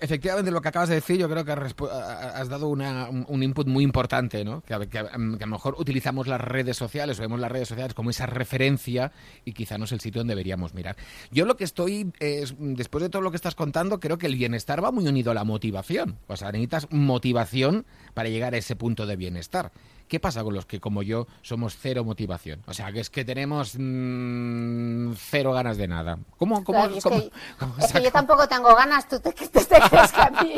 [0.01, 4.45] efectivamente lo que acabas de decir, yo creo que has, dado un, input muy importante,
[4.45, 4.63] ¿no?
[4.63, 4.79] Que, a
[5.19, 9.13] lo mejor utilizamos las redes sociales o vemos las redes sociales como esa referencia
[9.45, 10.97] y quizá no es el sitio donde deberíamos mirar.
[11.31, 12.13] Yo lo que estoy,
[12.59, 15.35] después de todo lo que estás contando, creo que el bienestar va muy unido a
[15.35, 16.19] la motivación.
[16.27, 19.73] O sea, necesitas motivación para llegar a ese punto de bienestar
[20.09, 22.63] ¿Qué pasa con los que, como yo, somos cero motivación?
[22.67, 26.19] O sea, que es que tenemos mm, cero ganas de nada.
[26.37, 29.51] ¿Cómo, cómo, Claro, es, que, cómo es que yo tampoco tengo ganas, tú te, crees
[29.51, 30.55] que a mí.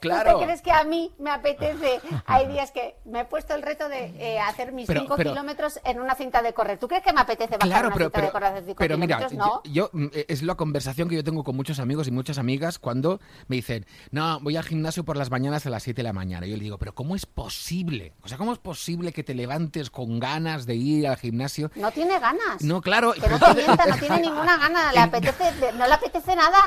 [0.00, 0.32] Claro.
[0.34, 2.00] ¿Tú te crees que a mí me apetece?
[2.26, 5.30] Hay días que me he puesto el reto de eh, hacer mis Pero- 5 pero-
[5.32, 6.78] kilómetros en una cinta de correr.
[6.78, 8.98] ¿Tú crees que me apetece bajar Claro, una pero, cinta pero, de correr 5 pero
[8.98, 9.60] mira, kilómetros?
[9.64, 12.78] yo, mm, eh, es la conversación que yo tengo con muchos amigos y muchas amigas
[12.78, 16.12] cuando me dicen, no, voy al gimnasio por las mañanas a las 7 de la
[16.12, 16.46] mañana.
[16.46, 17.95] Y yo le digo, pero ¿cómo es posible?
[18.22, 21.70] O sea, ¿cómo es posible que te levantes con ganas de ir al gimnasio?
[21.76, 22.60] No tiene ganas.
[22.62, 23.12] No, claro.
[23.14, 26.58] Que no te mienta, no tiene ninguna gana, le apetece, no le apetece nada.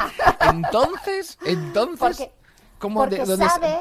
[0.52, 2.32] Entonces, entonces, Porque,
[2.80, 3.78] ¿cómo porque de- dónde es- sabe,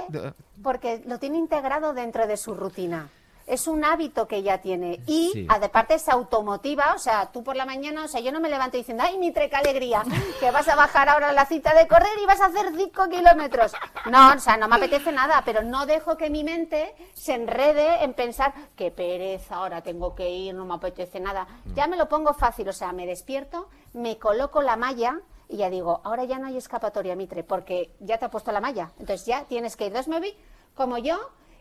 [0.62, 3.08] porque lo tiene integrado dentro de su rutina.
[3.48, 5.00] Es un hábito que ya tiene.
[5.06, 5.46] Y Sí.
[5.48, 8.76] aparte se automotiva, o sea, tú por la mañana, o sea, yo no me levanto
[8.76, 10.02] diciendo, ay, Mitre, qué alegría,
[10.38, 13.72] que vas a bajar ahora la cita de correr y vas a hacer 5 kilómetros.
[14.11, 18.04] No, o sea, no me apetece nada, pero no dejo que mi mente se enrede
[18.04, 21.46] en pensar, qué pereza, ahora tengo que ir, no me apetece nada.
[21.74, 25.70] Ya me lo pongo fácil, o sea, me despierto, me coloco la malla y ya
[25.70, 28.90] digo, ahora ya no hay escapatoria, Mitre, porque ya te ha puesto la malla.
[28.98, 29.88] Entonces ya tienes que ir.
[29.88, 30.37] Entonces me vi
[30.74, 31.16] como yo,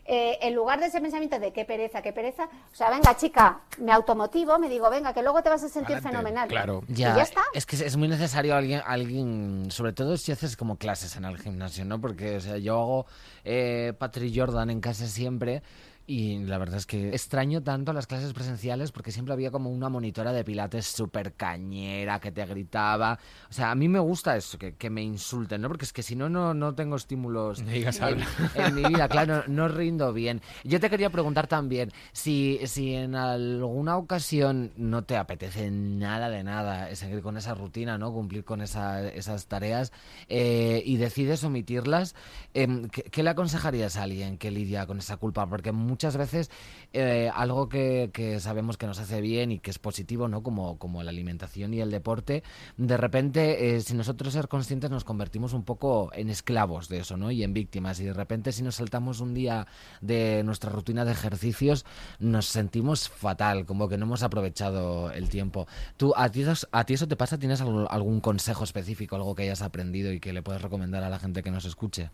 [0.08, 3.60] eh, en lugar de ese pensamiento de qué pereza, qué pereza, o sea, venga, chica,
[3.78, 6.48] me automotivo, me digo, venga, que luego te vas a sentir Adelante, fenomenal.
[6.48, 6.82] claro.
[6.88, 7.42] Y Ya, ya está.
[7.52, 11.36] es que es muy necesario alguien, alguien, sobre todo si haces como clases en el
[11.38, 12.00] gimnasio, ¿no?
[12.00, 13.06] Porque, o sea, yo hago
[13.44, 15.62] eh, Patrick Jordan en casa siempre
[16.10, 19.90] y la verdad es que extraño tanto las clases presenciales porque siempre había como una
[19.90, 23.18] monitora de pilates súper cañera que te gritaba.
[23.50, 25.68] O sea, a mí me gusta eso, que, que me insulten, ¿no?
[25.68, 29.44] Porque es que si no, no, no tengo estímulos digas en, en mi vida, claro,
[29.48, 30.40] no rindo bien.
[30.64, 36.42] Yo te quería preguntar también si, si en alguna ocasión no te apetece nada de
[36.42, 38.14] nada seguir con esa rutina, ¿no?
[38.14, 39.92] Cumplir con esa- esas tareas
[40.30, 42.14] eh, y decides omitirlas,
[42.54, 45.46] em, ¿qué, qué le aconsejarías a alguien que lidia con esa culpa?
[45.46, 46.50] Porque muchas veces
[46.92, 50.42] eh, algo que, que sabemos que nos hace bien y que es positivo, ¿no?
[50.42, 52.42] Como, como la alimentación y el deporte,
[52.76, 57.16] de repente, eh, si nosotros ser conscientes, nos convertimos un poco en esclavos de eso,
[57.16, 57.30] ¿no?
[57.30, 58.00] Y en víctimas.
[58.00, 59.66] Y de repente, si nos saltamos un día
[60.00, 61.84] de nuestra rutina de ejercicios,
[62.18, 65.66] nos sentimos fatal, como que no hemos aprovechado el tiempo.
[65.96, 67.38] ¿Tú, a, ti, ¿A ti eso te pasa?
[67.38, 71.18] ¿Tienes algún consejo específico, algo que hayas aprendido y que le puedes recomendar a la
[71.18, 72.10] gente que nos escuche?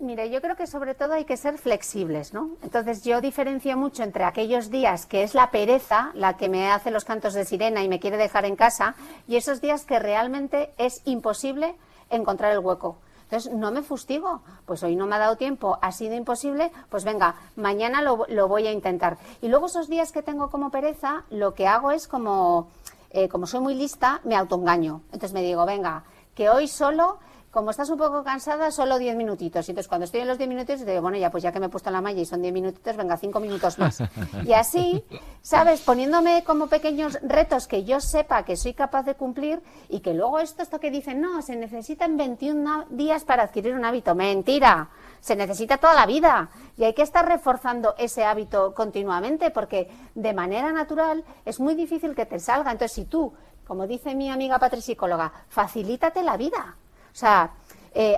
[0.00, 2.50] Mire, yo creo que sobre todo hay que ser flexibles, ¿no?
[2.62, 6.90] Entonces yo diferencio mucho entre aquellos días que es la pereza la que me hace
[6.90, 8.96] los cantos de sirena y me quiere dejar en casa
[9.28, 11.76] y esos días que realmente es imposible
[12.10, 12.98] encontrar el hueco.
[13.22, 17.04] Entonces no me fustigo, pues hoy no me ha dado tiempo, ha sido imposible, pues
[17.04, 19.16] venga, mañana lo, lo voy a intentar.
[19.42, 22.68] Y luego esos días que tengo como pereza, lo que hago es como,
[23.10, 25.02] eh, como soy muy lista, me autoengaño.
[25.06, 26.04] Entonces me digo, venga,
[26.34, 27.18] que hoy solo
[27.54, 29.68] como estás un poco cansada, solo 10 minutitos.
[29.68, 31.66] Y entonces cuando estoy en los 10 minutos, digo, bueno, ya pues ya que me
[31.66, 34.02] he puesto la malla y son 10 minutitos, venga, 5 minutos más.
[34.44, 35.04] Y así,
[35.40, 35.80] ¿sabes?
[35.82, 40.40] Poniéndome como pequeños retos que yo sepa que soy capaz de cumplir y que luego
[40.40, 44.16] esto, esto que dicen, no, se necesitan 21 días para adquirir un hábito.
[44.16, 44.90] Mentira.
[45.20, 50.34] Se necesita toda la vida y hay que estar reforzando ese hábito continuamente porque de
[50.34, 52.72] manera natural es muy difícil que te salga.
[52.72, 53.32] Entonces, si tú,
[53.64, 56.78] como dice mi amiga Patri psicóloga, facilítate la vida.
[57.14, 57.52] O sea,
[57.94, 58.16] eh,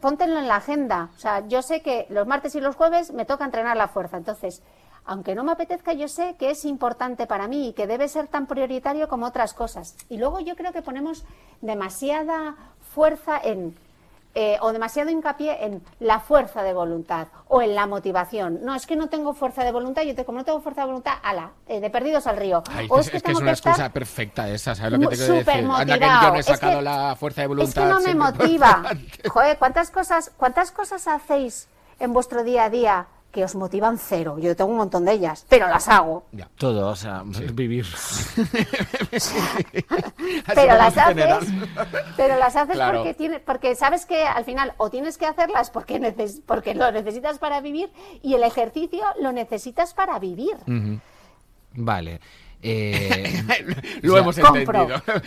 [0.00, 1.10] póntelo en la agenda.
[1.14, 4.16] O sea, yo sé que los martes y los jueves me toca entrenar la fuerza.
[4.16, 4.62] Entonces,
[5.04, 8.28] aunque no me apetezca, yo sé que es importante para mí y que debe ser
[8.28, 9.94] tan prioritario como otras cosas.
[10.08, 11.24] Y luego yo creo que ponemos
[11.60, 12.56] demasiada
[12.94, 13.76] fuerza en
[14.34, 18.60] eh, o demasiado hincapié en la fuerza de voluntad o en la motivación.
[18.62, 20.86] No, es que no tengo fuerza de voluntad, yo te, como no tengo fuerza de
[20.86, 22.62] voluntad, ala, eh, de perdidos al río.
[22.72, 25.16] Ay, o es, es que es una estar excusa perfecta esa, ¿sabes lo que te
[25.16, 25.50] quiero decir?
[25.70, 27.82] Anda que yo no he Es que- sacado la fuerza de Es voluntad.
[27.82, 28.82] que no me motiva.
[29.28, 34.36] Joder, ¿cuántas cosas, ¿cuántas cosas hacéis en vuestro día a día que os motivan cero?
[34.38, 36.24] Yo tengo un montón de ellas, pero las hago.
[36.32, 36.48] Ya.
[36.56, 37.86] Todo, o sea, vivir.
[40.54, 41.48] Pero las haces,
[42.16, 42.98] pero las haces Claro.
[42.98, 46.90] porque tiene, porque sabes que al final o tienes que hacerlas porque neces- porque lo
[46.92, 47.90] necesitas para vivir
[48.22, 50.56] y el ejercicio lo necesitas para vivir.
[51.74, 52.20] Vale.
[52.62, 53.42] Eh,
[54.02, 54.72] Lo hemos entendido.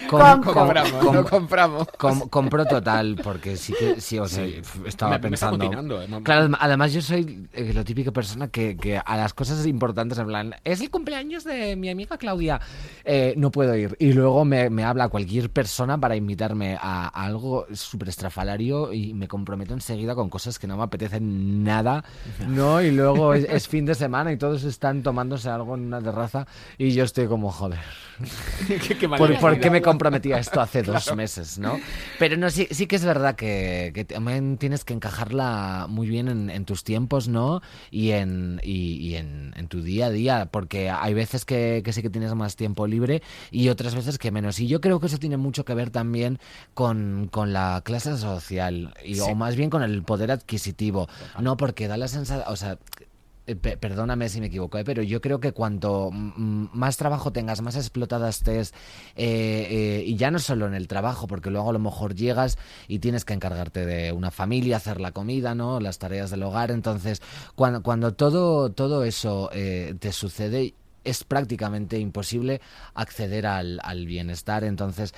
[0.09, 0.53] Compro.
[0.53, 1.87] compramos, Com- lo compramos.
[1.97, 4.61] Com- compro total, porque sí que sí, o sea, Sí.
[4.85, 6.01] estaba Me- me está pensando.
[6.01, 9.65] eh, claro, adem- además yo soy eh, la típica persona que, que a las cosas
[9.65, 12.59] importantes, en plan, es el cumpleaños de mi amiga Claudia,
[13.05, 13.95] eh, no puedo ir.
[13.99, 19.13] Y luego me, me habla cualquier persona para invitarme a, a algo súper estrafalario y
[19.13, 22.03] me comprometo enseguida con cosas que no me apetecen nada,
[22.47, 22.81] ¿no?
[22.81, 26.45] Y luego es, es fin de semana y todos están tomándose algo en una terraza
[26.77, 27.79] y yo estoy estoy como, joder.
[28.67, 31.79] Qué- qué ¿Por, qué me comprometí a esto hace dos meses, no?
[32.19, 36.27] Pero no, sí, sí que es verdad que, que también tienes que encajarla muy bien
[36.27, 37.61] en, en tus tiempos, ¿no?
[37.89, 41.91] Y en, y, y en, en tu día a día, porque hay veces que, que
[41.91, 44.59] sí que tienes más tiempo libre y otras veces que menos.
[44.59, 46.37] Y yo creo que eso tiene mucho que ver también
[46.75, 51.09] con, con la clase social, y, o más bien con el poder adquisitivo,
[51.41, 51.57] ¿no?
[51.57, 53.07] Porque da la sensación, o sea, pe-
[53.45, 54.85] Perdóname si me equivoco, ¿eh?
[54.85, 58.73] pero yo creo que cuanto más trabajo tengas, más explotada estés,
[59.17, 62.57] eh, eh, y ya no solo en el trabajo, porque luego a lo mejor llegas
[62.87, 65.81] y tienes que encargarte de una familia, hacer la comida, ¿no?
[65.81, 66.71] Las tareas del hogar.
[66.71, 67.21] Entonces,
[67.55, 72.61] cuando, cuando todo, todo eso eh, te sucede, es prácticamente imposible
[72.93, 74.63] acceder al, al bienestar.
[74.63, 75.13] Entonces,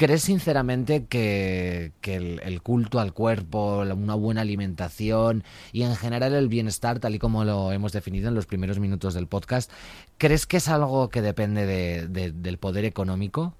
[0.00, 5.94] ¿crees sinceramente que, que el, el culto al cuerpo, la- una buena alimentación y en
[5.94, 9.70] general el bienestar, tal y como lo hemos definido en los primeros minutos del podcast,
[10.16, 13.52] ¿crees que es algo que depende de- de- del poder económico?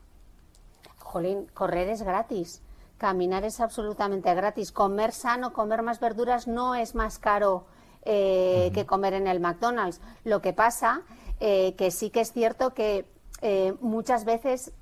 [0.99, 2.63] Jolín, correr es gratis.
[2.97, 4.73] Caminar es absolutamente gratis.
[4.73, 7.67] Comer sano, comer más verduras no es más caro
[8.07, 10.01] eh, que comer en el McDonald's.
[10.25, 11.03] Lo que pasa
[11.39, 13.05] eh, que sí que es cierto que
[13.43, 14.73] eh, muchas veces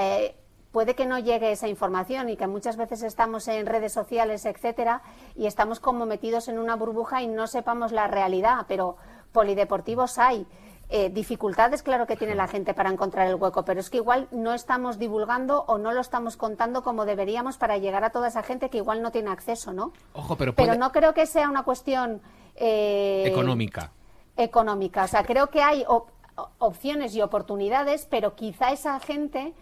[0.00, 0.34] eh,
[0.78, 5.02] puede que no llegue esa información y que muchas veces estamos en redes sociales, etcétera,
[5.34, 8.96] y estamos como metidos en una burbuja y no sepamos la realidad, pero
[9.32, 10.46] polideportivos hay.
[10.88, 14.28] Eh, dificultades, claro que tiene la gente para encontrar el hueco, pero es que igual
[14.30, 18.44] no estamos divulgando o no lo estamos contando como deberíamos para llegar a toda esa
[18.44, 19.92] gente que igual no tiene acceso, ¿no?
[20.12, 22.22] Ojo, pero Pero no creo que sea una cuestión
[22.54, 23.90] eh, económica.
[24.36, 25.02] económica.
[25.02, 26.10] O sea, creo que hay op-
[26.58, 29.52] opciones y oportunidades, pero quizá esa gente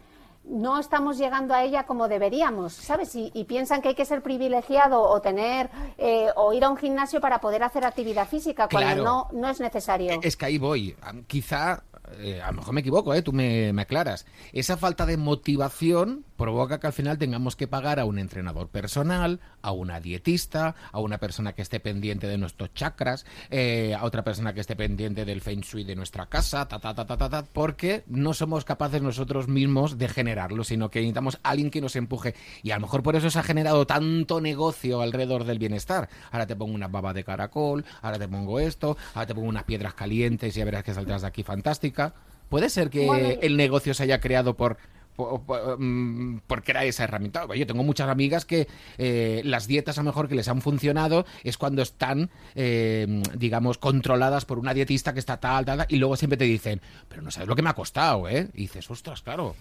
[0.49, 3.15] no estamos llegando a ella como deberíamos, ¿sabes?
[3.17, 6.77] Y, y piensan que hay que ser privilegiado o tener eh, o ir a un
[6.77, 9.05] gimnasio para poder hacer actividad física cuando Claro.
[9.05, 10.13] no, no es necesario.
[10.13, 10.97] Eh, Es que ahí voy.
[11.27, 11.83] Quizá,
[12.19, 13.23] eh, a lo mejor me equivoco, ¿eh?
[13.23, 14.25] tú me, me aclaras.
[14.53, 19.41] Esa falta de motivación provoca que al final tengamos que pagar a un entrenador personal,
[19.67, 24.23] a una dietista, a una persona que esté pendiente de nuestros chakras, eh, a otra
[24.23, 27.29] persona que esté pendiente del feng shui de nuestra casa, ta, ta, ta, ta, ta,
[27.29, 31.81] ta, porque no somos capaces nosotros mismos de generarlo, sino que necesitamos a alguien que
[31.81, 32.37] nos empuje.
[32.63, 36.09] Y a lo mejor por eso se ha generado tanto negocio alrededor del bienestar.
[36.31, 39.65] Ahora te pongo una baba de caracol, ahora te pongo esto, ahora te pongo unas
[39.65, 42.15] piedras calientes y ya verás que saldrás de aquí fantástica.
[42.49, 44.77] Puede ser que Bueno, el negocio se haya creado por,
[45.19, 47.47] mm, por crear esa herramienta.
[47.55, 51.27] Yo tengo muchas amigas que eh, las dietas a lo mejor que les han funcionado
[51.45, 55.97] es cuando están, eh, digamos, controladas por una dietista que está tal, tal, tal, y
[55.97, 58.49] luego siempre te dicen, pero no sabes lo que me ha costado, ¿eh?
[58.55, 59.55] Y dices, ostras, claro.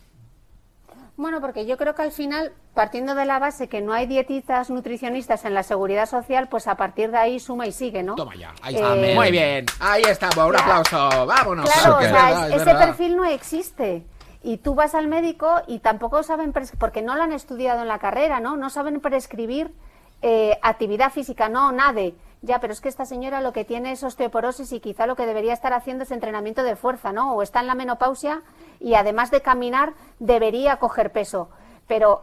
[1.17, 4.69] Bueno, porque yo creo que al final, partiendo de la base que no hay dietistas
[4.69, 8.15] nutricionistas en la seguridad social, pues a partir de ahí suma y sigue, ¿no?
[8.15, 8.53] Toma ya.
[8.61, 9.15] Ahí Eh, está.
[9.15, 9.65] Muy bien.
[9.79, 10.35] Ahí estamos.
[10.49, 11.25] Un aplauso.
[11.25, 11.71] Vámonos.
[11.71, 14.03] Claro, o Es sea, verdad, es- es ese perfil no existe.
[14.45, 17.97] Y tú vas al médico y tampoco saben, porque no lo han estudiado en la
[17.97, 18.57] carrera, ¿no?
[18.57, 19.73] No saben prescribir
[20.21, 22.13] eh, actividad física, no, nade.
[22.43, 25.25] Ya, pero es que esta señora lo que tiene es osteoporosis y quizá lo que
[25.25, 27.33] debería estar haciendo es entrenamiento de fuerza, ¿no?
[27.33, 28.43] O está en la menopausia
[28.79, 31.49] y además de caminar debería coger peso.
[31.87, 32.21] Pero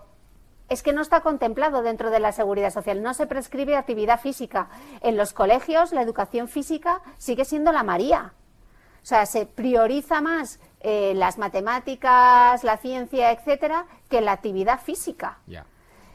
[0.69, 3.03] es que no está contemplado dentro de la seguridad social.
[3.03, 4.69] No se prescribe actividad física.
[5.01, 8.33] En los colegios la educación física sigue siendo la María.
[9.03, 15.39] O sea, se prioriza más eh, las matemáticas, la ciencia, etcétera, que la actividad física.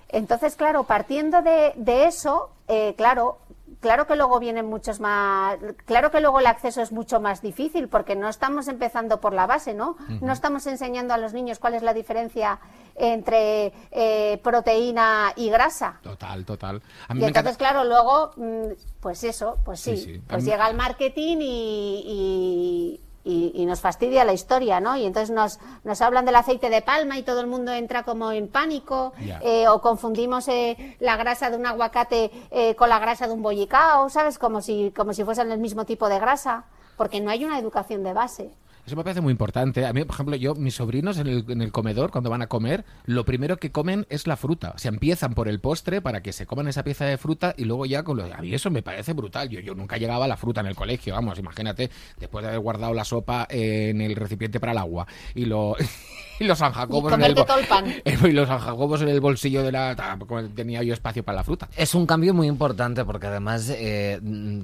[0.09, 3.39] Entonces, claro, partiendo de, de eso, eh, claro,
[3.79, 7.87] claro que luego vienen muchos más, claro que luego el acceso es mucho más difícil
[7.89, 9.97] porque no estamos empezando por la base, ¿no?
[10.21, 12.59] No estamos enseñando a los niños cuál es la diferencia
[12.95, 15.99] entre eh, proteína y grasa.
[16.01, 16.81] Total, total.
[17.07, 17.57] A mí Y me entonces, encanta.
[17.57, 20.21] claro, luego, mm, pues eso, pues Sí, sí, sí.
[20.25, 24.95] A pues mí- llega el marketing y, y, y- nos fastidia la historia, ¿no?
[24.95, 28.31] Y entonces nos, nos hablan del aceite de palma y todo el mundo entra como
[28.31, 33.27] en pánico, eh, o confundimos eh, la grasa de un aguacate eh, con la grasa
[33.27, 34.39] de un bollicao, ¿sabes?
[34.39, 38.03] Como si, como si fuesen el mismo tipo de grasa, porque no hay una educación
[38.03, 38.49] de base.
[38.87, 39.85] Eso me parece muy importante.
[39.85, 42.47] A mí, por ejemplo, yo, mis sobrinos en el, en el comedor, cuando van a
[42.47, 44.71] comer, lo primero que comen es la fruta.
[44.73, 47.65] O sea, empiezan por el postre para que se coman esa pieza de fruta y
[47.65, 48.23] luego ya con lo...
[48.33, 49.49] A mí eso me parece brutal.
[49.49, 52.61] Yo, yo nunca llegaba a la fruta en el colegio, vamos, imagínate, después de haber
[52.61, 55.75] guardado la sopa en el recipiente para el agua y, lo,
[56.39, 57.35] y los San Jacobos Y en el...
[57.35, 57.85] comerte bo- todo el pan.
[58.29, 59.95] Y los San Jacobos en el bolsillo de la...
[59.95, 61.69] Tampoco tenía yo espacio para la fruta.
[61.75, 64.19] Es un cambio muy importante porque además eh,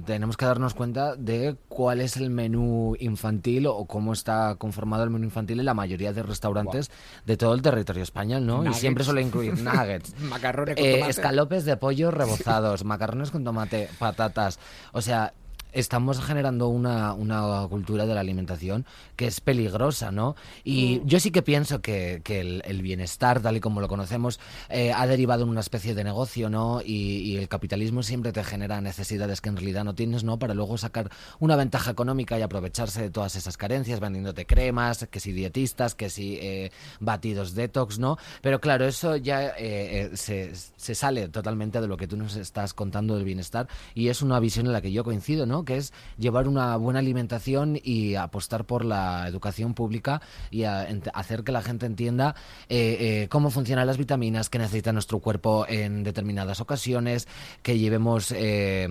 [0.06, 5.10] tenemos que darnos cuenta de cuál es el menú infantil o cómo está conformado el
[5.10, 6.90] menú infantil en la mayoría de restaurantes
[7.24, 8.58] de todo el territorio español, ¿no?
[8.58, 8.76] Nuggets.
[8.76, 11.10] Y siempre suele incluir nuggets, Macarrones con eh, tomate.
[11.10, 14.58] escalopes de pollo rebozados, macarrones con tomate, patatas.
[14.92, 15.32] O sea,
[15.74, 20.36] estamos generando una, una cultura de la alimentación que es peligrosa, ¿no?
[20.64, 24.92] Y yo sí que pienso que, que el, bienestar, tal y como lo conocemos, eh,
[24.92, 26.80] ha derivado en una especie de negocio, ¿no?
[26.84, 30.38] Y, y, el capitalismo siempre te genera necesidades que en realidad no tienes, ¿no?
[30.38, 35.20] Para luego sacar una ventaja económica y aprovecharse de todas esas carencias, vendiéndote cremas, que
[35.20, 36.70] si dietistas, que si eh,
[37.00, 38.18] batidos detox, ¿no?
[38.42, 42.74] Pero claro, eso ya eh, se, se sale totalmente de lo que tú nos estás
[42.74, 45.63] contando del bienestar y es una visión en la que yo coincido, ¿no?
[45.64, 51.52] Que es llevar una buena alimentación y apostar por la educación pública y hacer que
[51.52, 52.34] la gente entienda
[52.68, 57.28] eh, eh, cómo funcionan las vitaminas que necesita nuestro cuerpo en determinadas ocasiones,
[57.62, 58.86] que llevemos eh,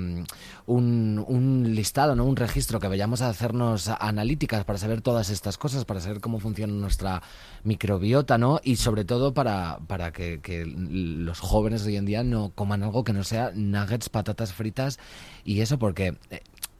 [0.65, 2.25] un, un, listado, ¿no?
[2.25, 6.39] Un registro, que vayamos a hacernos analíticas para saber todas estas cosas, para saber cómo
[6.39, 7.21] funciona nuestra
[7.63, 8.59] microbiota, ¿no?
[8.63, 13.03] Y sobre todo para, para que, los jóvenes de hoy en día no coman algo
[13.03, 14.99] que no sea nuggets, patatas fritas
[15.43, 16.17] y eso porque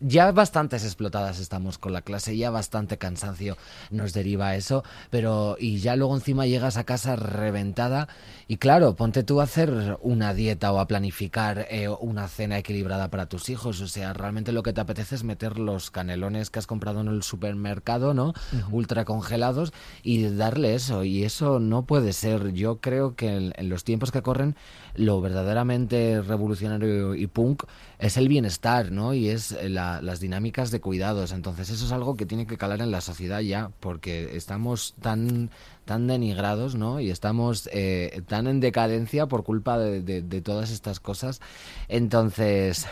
[0.04, 3.58] ya bastantes explotadas estamos con la clase, ya bastante cansancio
[3.90, 8.10] nos deriva eso, pero y ya luego encima llegas a casa reventada
[8.48, 13.10] y claro, ponte tú a hacer una dieta o a planificar eh, una cena equilibrada
[13.10, 16.60] para tus hijos, o sea, realmente lo que te apetece es meter los canelones que
[16.60, 18.34] has comprado en el supermercado, ¿no?
[18.72, 19.72] Ultra congelados
[20.04, 22.54] y darle eso y eso no puede ser.
[22.54, 24.56] Yo creo que en los tiempos que corren
[24.96, 27.64] lo verdaderamente revolucionario y punk
[28.00, 29.14] es el bienestar, ¿no?
[29.14, 29.56] Y es
[30.02, 31.32] las dinámicas de cuidados.
[31.32, 35.50] Entonces eso es algo que tiene que calar en la sociedad ya, porque estamos tan
[35.86, 37.00] tan denigrados, ¿no?
[37.00, 41.42] Y estamos eh, tan en decadencia por culpa de todas estas cosas.
[41.88, 42.88] Entonces...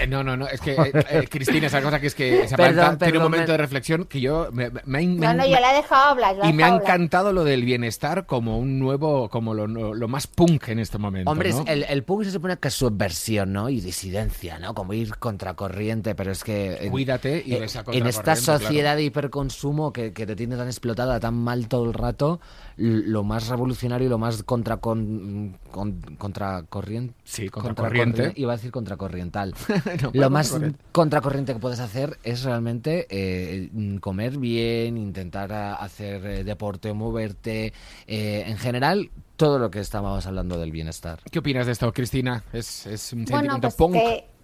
[0.00, 2.48] Eh, no, no, no, es que eh, eh, Cristina, esa cosa que es que
[2.98, 6.10] tiene un momento de reflexión que yo me, me, No, no, yo la he dejado
[6.10, 6.36] hablar.
[6.44, 10.68] y me ha encantado lo del bienestar como un nuevo, como lo, lo más punk
[10.68, 11.30] en este momento.
[11.30, 13.68] Hombre, el, el, punk se supone que es subversión, ¿no?
[13.68, 14.74] Y disidencia, ¿no?
[14.74, 16.88] Como ir contracorriente, pero es que...
[16.90, 21.68] Cuídate y En esta sociedad de hiperconsumo que, que te tiene tan explotada, tan mal
[21.68, 22.40] todo el rato,
[22.78, 27.14] lo más revolucionario y lo más contra con, contracorriente.
[27.24, 28.32] Sí, contracorriente.
[28.36, 29.54] Iba a decir contracorriental.
[30.12, 30.56] lo más
[30.92, 33.68] contracorriente que puedes hacer es realmente eh,
[34.00, 37.72] comer bien, intentar hacer eh, deporte, moverte,
[38.06, 41.20] eh, en general todo lo que estábamos hablando del bienestar.
[41.30, 42.44] ¿Qué opinas de esto, Cristina?
[42.52, 44.37] Es, es un sentimiento pues que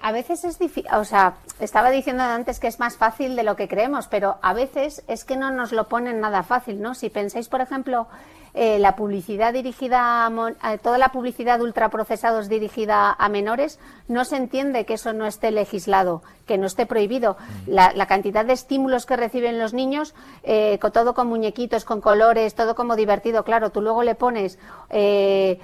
[0.00, 3.56] a veces es difícil, o sea, estaba diciendo antes que es más fácil de lo
[3.56, 6.94] que creemos, pero a veces es que no nos lo ponen nada fácil, ¿no?
[6.94, 8.08] Si pensáis, por ejemplo,
[8.54, 13.78] eh, la publicidad dirigida a, toda la publicidad ultraprocesados dirigida a menores,
[14.08, 17.36] no se entiende que eso no esté legislado, que no esté prohibido.
[17.66, 17.70] Mm.
[17.70, 22.54] La, cantidad de estímulos que reciben los niños, eh, con, todo con muñequitos, con colores,
[22.54, 25.60] todo como divertido, claro, tú luego le pones eh,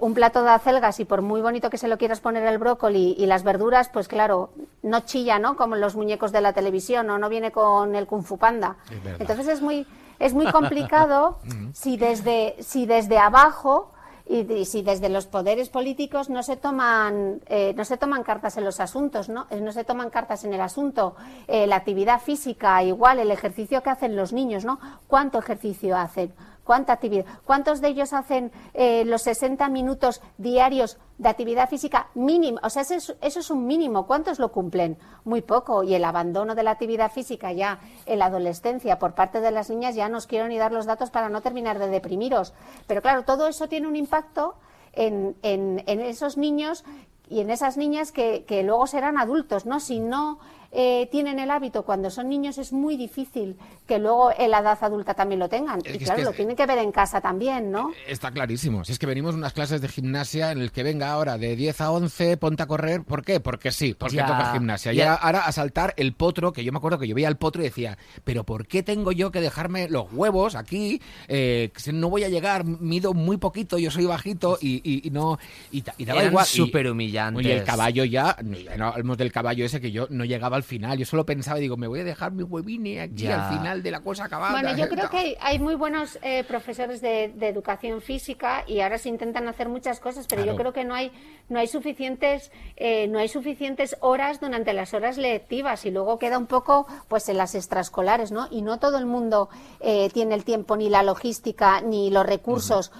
[0.00, 3.14] un plato de acelgas y por muy bonito que se lo quieras poner el brócoli
[3.18, 4.50] y las verduras, pues claro,
[4.82, 5.56] no chilla, ¿no?
[5.56, 8.76] Como los muñecos de la televisión o no viene con el Kung Fu Panda.
[9.18, 9.86] Entonces es muy
[10.18, 11.38] es muy complicado
[11.72, 13.92] si desde, si desde abajo
[14.28, 18.64] y, si desde los poderes políticos no se toman eh, no se toman cartas en
[18.64, 21.14] los asuntos no eh, no se toman cartas en el asunto.
[21.46, 26.32] Eh, la actividad física igual el ejercicio que hacen los niños no cuánto ejercicio hacen
[26.66, 27.24] ¿Cuánta actividad?
[27.44, 32.60] ¿Cuántos de ellos hacen eh, los 60 minutos diarios de actividad física mínima?
[32.64, 34.08] O sea, eso es, un mínimo.
[34.08, 34.98] ¿Cuántos lo cumplen?
[35.24, 35.84] Muy poco.
[35.84, 39.70] Y el abandono de la actividad física ya en la adolescencia por parte de las
[39.70, 42.52] niñas, ya nos quiero ni dar los datos para no terminar de deprimiros.
[42.88, 44.56] Pero claro, todo eso tiene un impacto
[44.92, 46.84] en, en, esos niños
[47.28, 49.78] y en esas niñas que, que, luego serán adultos, ¿no?
[49.78, 50.40] Si no
[50.78, 53.56] eh, tienen el hábito cuando son niños es muy difícil
[53.86, 55.80] que luego en la edad adulta también lo tengan.
[55.80, 57.92] y claro, lo tienen que ver en casa también, ¿no?
[57.92, 58.84] Eh, está clarísimo.
[58.84, 61.80] Si es que venimos unas clases de gimnasia en el que venga ahora de 10
[61.80, 63.04] a 11, ponte a correr.
[63.04, 63.40] ¿Por qué?
[63.40, 64.92] Porque sí, porque toca gimnasia.
[64.92, 67.62] Y ahora a saltar el potro, que yo me acuerdo que yo veía el potro
[67.62, 71.00] y decía, pero ¿por qué tengo yo que dejarme los huevos aquí?
[71.28, 75.38] Eh, no voy a llegar, mido muy poquito, yo soy bajito y, no...
[75.72, 76.44] Y, daba igual.
[76.44, 77.42] súper humillante.
[77.42, 80.98] Y el caballo ya, no hablamos del caballo ese que yo no llegaba al final.
[80.98, 84.00] Yo solo pensaba, digo, me voy a dejar mi huevine aquí al final de la
[84.00, 84.52] cosa acabada.
[84.52, 89.08] Bueno, yo creo que hay, muy buenos eh, profesores de, educación física y ahora se
[89.08, 91.12] intentan hacer muchas cosas, pero yo creo que no hay,
[91.48, 96.36] no hay suficientes, eh, no hay suficientes horas durante las horas lectivas y luego queda
[96.36, 98.48] un poco, pues, en las extraescolares, ¿no?
[98.50, 99.48] Y no todo el mundo
[99.80, 102.92] eh, tiene el tiempo ni la logística ni los recursos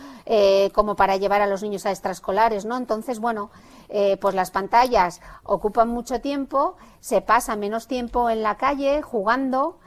[0.73, 2.77] como para llevar a los niños a extraescolares, ¿no?
[2.77, 3.51] Entonces, bueno.
[3.89, 9.79] Eh, pues las pantallas ocupan mucho tiempo, se pasa menos tiempo en la calle jugando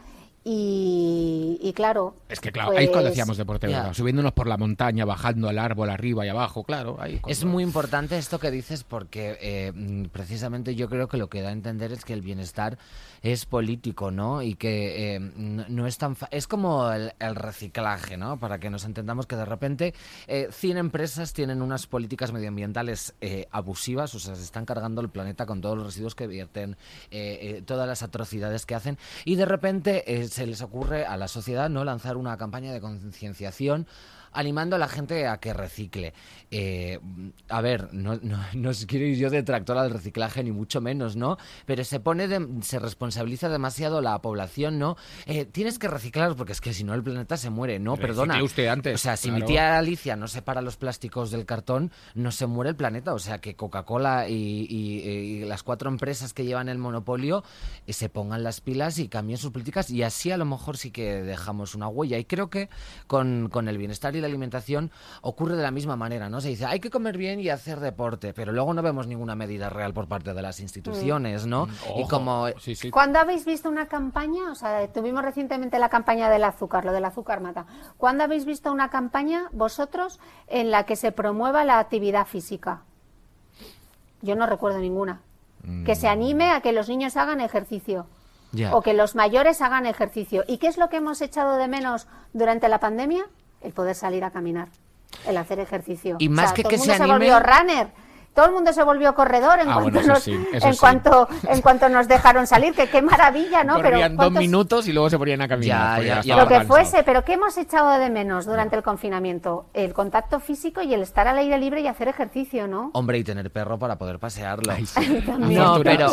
[0.43, 5.49] y, claro, Es que claro, ahí Pues- cuando hacíamos deporte, subiéndonos por la montaña, bajando
[5.49, 6.95] al árbol, arriba y abajo, claro.
[6.99, 11.41] Ahí Es muy importante esto que dices porque eh, precisamente yo creo que lo que
[11.41, 12.77] da a entender es que el bienestar
[13.21, 14.41] es político, ¿no?
[14.43, 16.15] Y que eh, no, no es tan...
[16.15, 18.39] fa- Es como el, el reciclaje, ¿no?
[18.39, 19.93] Para que nos entendamos que de repente
[20.27, 25.09] eh, 100 empresas tienen unas políticas medioambientales eh, abusivas, o sea, se están cargando el
[25.09, 26.77] planeta con todos los residuos que vierten,
[27.65, 31.84] todas las atrocidades que hacen, y de repente se les ocurre a la sociedad, ¿no?
[31.84, 33.88] Lanzar una campaña de concienciación
[34.32, 36.13] animando a la gente a que recicle.
[36.51, 36.99] Eh,
[37.49, 41.38] a ver, no, no, no quiero ir yo detractor al reciclaje, ni mucho menos, ¿no?
[41.65, 44.97] Pero se pone, de- se responsabiliza demasiado la población, ¿no?
[45.25, 47.95] Eh, tienes que reciclar porque es que si no el planeta se muere, ¿no?
[47.95, 48.43] Recicle Perdona.
[48.43, 52.32] usted antes, o sea, si mi tía Alicia no separa los plásticos del cartón, no
[52.32, 53.13] se muere el planeta.
[53.13, 57.43] O sea, que Coca-Cola y, y- y las cuatro empresas que llevan el monopolio
[57.88, 60.91] eh, se pongan las pilas y cambien sus políticas y así a lo mejor sí
[60.91, 62.17] que dejamos una huella.
[62.17, 62.69] Y creo que
[63.07, 64.91] con, con el bienestar y la alimentación
[65.22, 66.41] ocurre de la misma manera, ¿no?
[66.41, 69.70] Se dice, hay que comer bien y hacer deporte, pero luego no vemos ninguna medida
[69.70, 71.67] real por parte de las instituciones, ¿no?
[71.97, 72.47] y Ojo, como...
[72.59, 72.91] Sí, sí.
[72.91, 74.51] ¿Cuándo habéis visto una campaña?
[74.51, 77.65] O sea, tuvimos recientemente la campaña del azúcar, lo del azúcar mata.
[77.97, 82.84] ¿Cuándo habéis visto una campaña vosotros en la que se promueva la actividad física?
[84.22, 85.22] Yo no recuerdo ninguna.
[85.86, 88.07] Que se anime a que los niños hagan ejercicio.
[88.51, 88.76] Ya.
[88.76, 90.43] O que los mayores hagan ejercicio.
[90.47, 93.26] ¿Y qué es lo que hemos echado de menos durante la pandemia?
[93.62, 94.70] El poder salir a caminar,
[95.28, 96.16] el hacer ejercicio.
[96.20, 97.88] Y más O sea, que todo que el se mundo se anime- volvió runner.
[98.34, 100.80] Todo el mundo se volvió corredor en, Ah, cuanto, bueno, nos, sí, en, sí.
[100.80, 102.73] cuanto, en cuanto nos dejaron salir.
[102.73, 103.75] Que qué maravilla, ¿no?
[103.75, 106.01] Corrían pero dos ¿cuántos- minutos y luego se ponían a caminar.
[106.01, 106.38] ya, ya ya.
[106.38, 109.65] lo que fuese, pero ¿qué hemos echado de menos durante el confinamiento?
[109.73, 112.91] El contacto físico y el estar al aire libre y hacer ejercicio, ¿no?
[112.93, 114.71] Hombre, y tener perro para poder pasearlo.
[114.71, 115.23] Ay, sí.
[115.38, 116.09] No, pero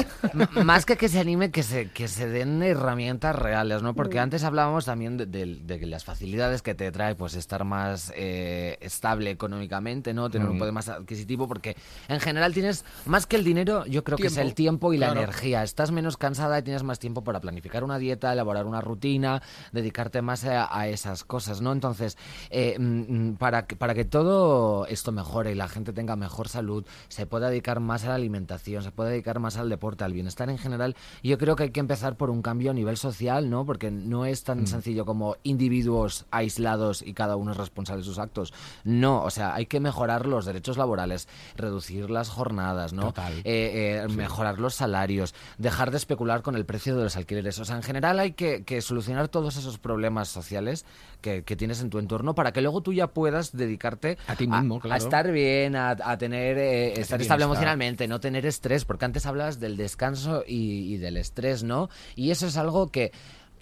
[0.64, 3.92] más que que se anime, que se, que se den herramientas reales, ¿no?
[3.92, 3.96] Mm.
[3.96, 8.76] Porque antes hablábamos también de, de- las facilidades que te trae, pues estar más eh,
[8.80, 10.28] estable económicamente, ¿no?
[10.30, 10.52] Tener Mm.
[10.52, 11.76] un poder más adquisitivo, porque
[12.08, 15.06] en general tienes más que el dinero, yo creo que es el tiempo y la
[15.20, 15.62] energía.
[15.62, 19.42] Estás menos cansada y tienes más tiempo para planificar una dieta, elaborar una rutina,
[19.72, 21.72] dedicarte más a, a esas cosas, ¿no?
[21.72, 22.16] Entonces,
[22.50, 26.48] eh, mm, mm, para, que- para que todo esto mejore y la gente tenga mejor
[26.48, 30.12] salud, se pueda dedicar más a la alimentación, se pueda dedicar más al deporte, al
[30.12, 33.50] bienestar en general, yo creo que hay que empezar por un cambio a nivel social,
[33.50, 33.64] ¿no?
[33.66, 38.18] Porque no es tan sencillo como individuos aislados y cada uno es responsable de sus
[38.18, 38.52] actos.
[38.84, 43.06] No, o sea, hay que mejorar los derechos laborales, reducir las jornadas, ¿no?
[43.06, 43.32] Total.
[43.44, 47.58] eh, eh, mejorar los salarios, dejar de especular con el precio de los alquileres.
[47.58, 50.84] O sea, en general hay que, que solucionar todos esos problemas sociales
[51.20, 54.46] que, que tienes en tu entorno para que luego tú ya puedas dedicarte A ti
[54.46, 55.02] mismo, claro.
[55.02, 57.40] estar bien, a, a tener eh, estar estable bienestar.
[57.42, 61.88] emocionalmente, no tener estrés, porque antes hablas del descanso y, y del estrés, ¿no?
[62.14, 63.12] Y eso es algo que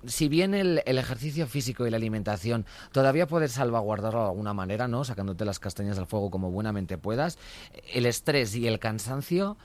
[0.07, 4.89] si bien el, el ejercicio físico y la alimentación todavía puedes salvaguardarlo de alguna manera,
[4.89, 5.05] ¿no?
[5.05, 7.39] Sacándote las castañas del fuego como buenamente puedas,
[7.93, 9.57] el estrés y el cansancio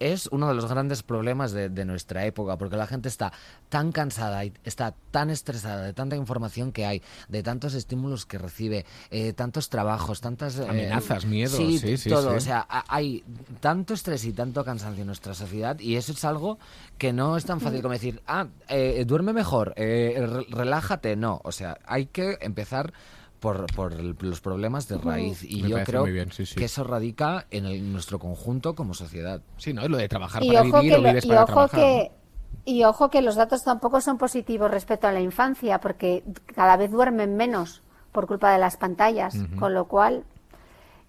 [0.00, 3.32] es uno de los grandes problemas de, de nuestra época, porque la gente está
[3.68, 8.38] tan cansada y está tan estresada de tanta información que hay, de tantos estímulos que
[8.38, 12.30] recibe, eh, tantos trabajos, tantas eh, Amenazas, miedos, sí, sí, todo.
[12.30, 12.36] sí.
[12.36, 13.24] O sea, hay
[13.60, 16.58] tanto estrés y tanto cansancio en nuestra sociedad y eso es algo
[16.96, 21.16] que no es tan fácil como decir, ah, eh, duerme mejor, eh, re- relájate.
[21.16, 22.92] No, o sea, hay que empezar
[23.40, 26.54] por, por el- los problemas de raíz y Me yo creo muy bien, sí, sí.
[26.56, 29.40] que eso radica en el- nuestro conjunto como sociedad.
[29.56, 29.82] Sí, ¿no?
[29.82, 31.52] Es lo de trabajar Y para ojo, vivir que o lo- vives y para ojo
[31.52, 31.80] trabajar.
[31.80, 32.10] que
[32.64, 36.22] y ojo que los datos tampoco son positivos respecto a la infancia, porque
[36.54, 37.82] cada vez duermen menos
[38.12, 40.24] por culpa de las pantallas, con lo cual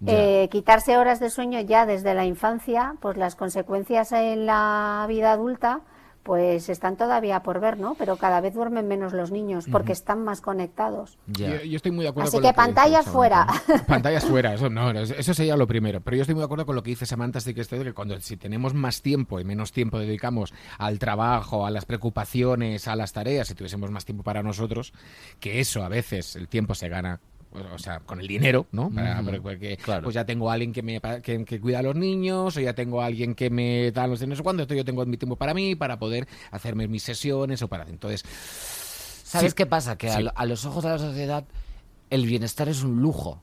[0.06, 5.34] eh, quitarse horas de sueño ya desde la infancia, pues las consecuencias en la vida
[5.34, 5.82] adulta,
[6.30, 7.96] pues están todavía por ver, ¿no?
[7.96, 11.18] Pero cada vez duermen menos los niños porque están más conectados.
[11.26, 11.58] Ya.
[11.58, 13.48] Yo, yo estoy muy de acuerdo Así con que lo que dice pantallas fuera.
[13.88, 16.02] Pantallas fuera, eso no, eso eso sería lo primero.
[16.02, 17.86] Pero yo estoy muy de acuerdo con lo que dice Samantha, sí que estoy de
[17.86, 22.88] que cuando si tenemos más tiempo y menos tiempo dedicamos al trabajo, a las preocupaciones,
[22.88, 24.94] a las tareas, si tuviésemos más tiempo para nosotros,
[25.40, 27.22] que eso a veces el tiempo se gana
[27.52, 28.90] o sea, con el dinero, ¿no?
[28.92, 30.04] Para- porque, claro.
[30.04, 32.74] pues ya tengo a alguien que me que, que cuida a los niños, o ya
[32.74, 35.18] tengo a alguien que me da los de no sé cuándo, entonces yo tengo mi
[35.18, 37.86] tiempo para mí, para poder hacerme mis sesiones o para...
[37.86, 38.24] Entonces,
[39.24, 39.56] ¿Sabes Sí.
[39.56, 39.96] qué pasa?
[39.98, 40.24] Que a, Sí.
[40.24, 41.44] lo- a los ojos de la sociedad
[42.10, 43.42] el bienestar es un lujo.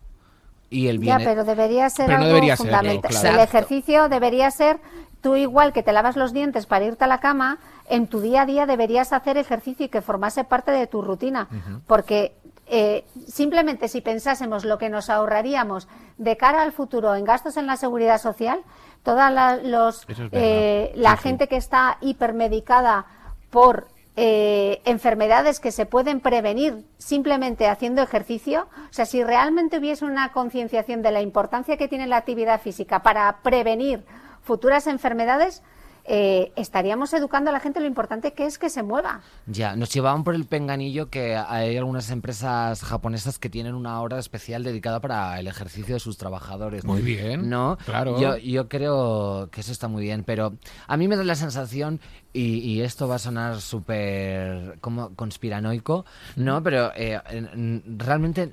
[0.69, 1.35] Y el Ya, bienestar...
[1.35, 3.11] pero debería ser Pero no debería fundamental.
[3.13, 3.37] claro.
[3.37, 4.81] El ejercicio debería ser,
[5.21, 8.43] tú igual que te lavas los dientes para irte a la cama, en tu día
[8.43, 11.49] a día deberías hacer ejercicio y que formase parte de tu rutina.
[11.87, 12.35] Porque
[12.67, 15.89] eh, simplemente si pensásemos lo que nos ahorraríamos
[16.19, 18.61] de cara al futuro en gastos en la seguridad social,
[19.03, 21.23] toda la, los, es eh, la Sí, sí.
[21.23, 23.07] gente que está hipermedicada
[23.51, 23.87] por
[24.17, 30.33] eh, enfermedades que se pueden prevenir simplemente haciendo ejercicio, o sea, si realmente hubiese una
[30.33, 34.05] concienciación de la importancia que tiene la actividad física para prevenir
[34.41, 35.63] futuras enfermedades,
[36.09, 39.21] eh, estaríamos educando a la gente lo importante que es que se mueva.
[39.47, 44.19] Ya, nos llevaban por el penganillo que hay algunas empresas japonesas que tienen una hora
[44.19, 46.85] especial dedicada para el ejercicio de sus trabajadores.
[46.85, 47.49] Muy bien.
[47.49, 47.77] ¿No?
[47.85, 48.21] Claro.
[48.21, 50.55] Yo, yo creo que eso está muy bien, pero
[50.87, 52.01] a mí me da la sensación,
[52.33, 56.05] y, y esto va a sonar súper como conspiranoico,
[56.37, 56.63] ¿no?
[56.63, 57.47] Pero eh, en-
[57.87, 58.53] en- realmente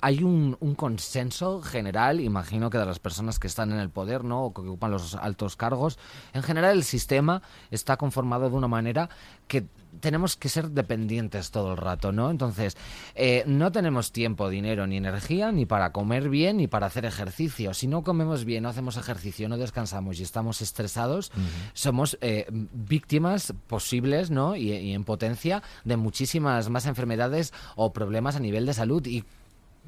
[0.00, 4.24] hay un, un consenso general, imagino que de las personas que están en el poder,
[4.24, 4.44] ¿no?
[4.44, 5.98] O que ocupan los altos cargos.
[6.32, 9.08] En general, el sistema está conformado de una manera
[9.46, 9.66] que
[10.00, 12.30] tenemos que ser dependientes todo el rato, ¿no?
[12.30, 12.76] Entonces,
[13.14, 17.74] eh, no tenemos tiempo, dinero ni energía ni para comer bien ni para hacer ejercicio.
[17.74, 21.30] Si no comemos bien, no hacemos ejercicio, no descansamos y estamos estresados,
[21.72, 24.56] somos eh, víctimas posibles, ¿no?
[24.56, 29.24] Y, y en potencia de muchísimas más enfermedades o problemas a nivel de salud y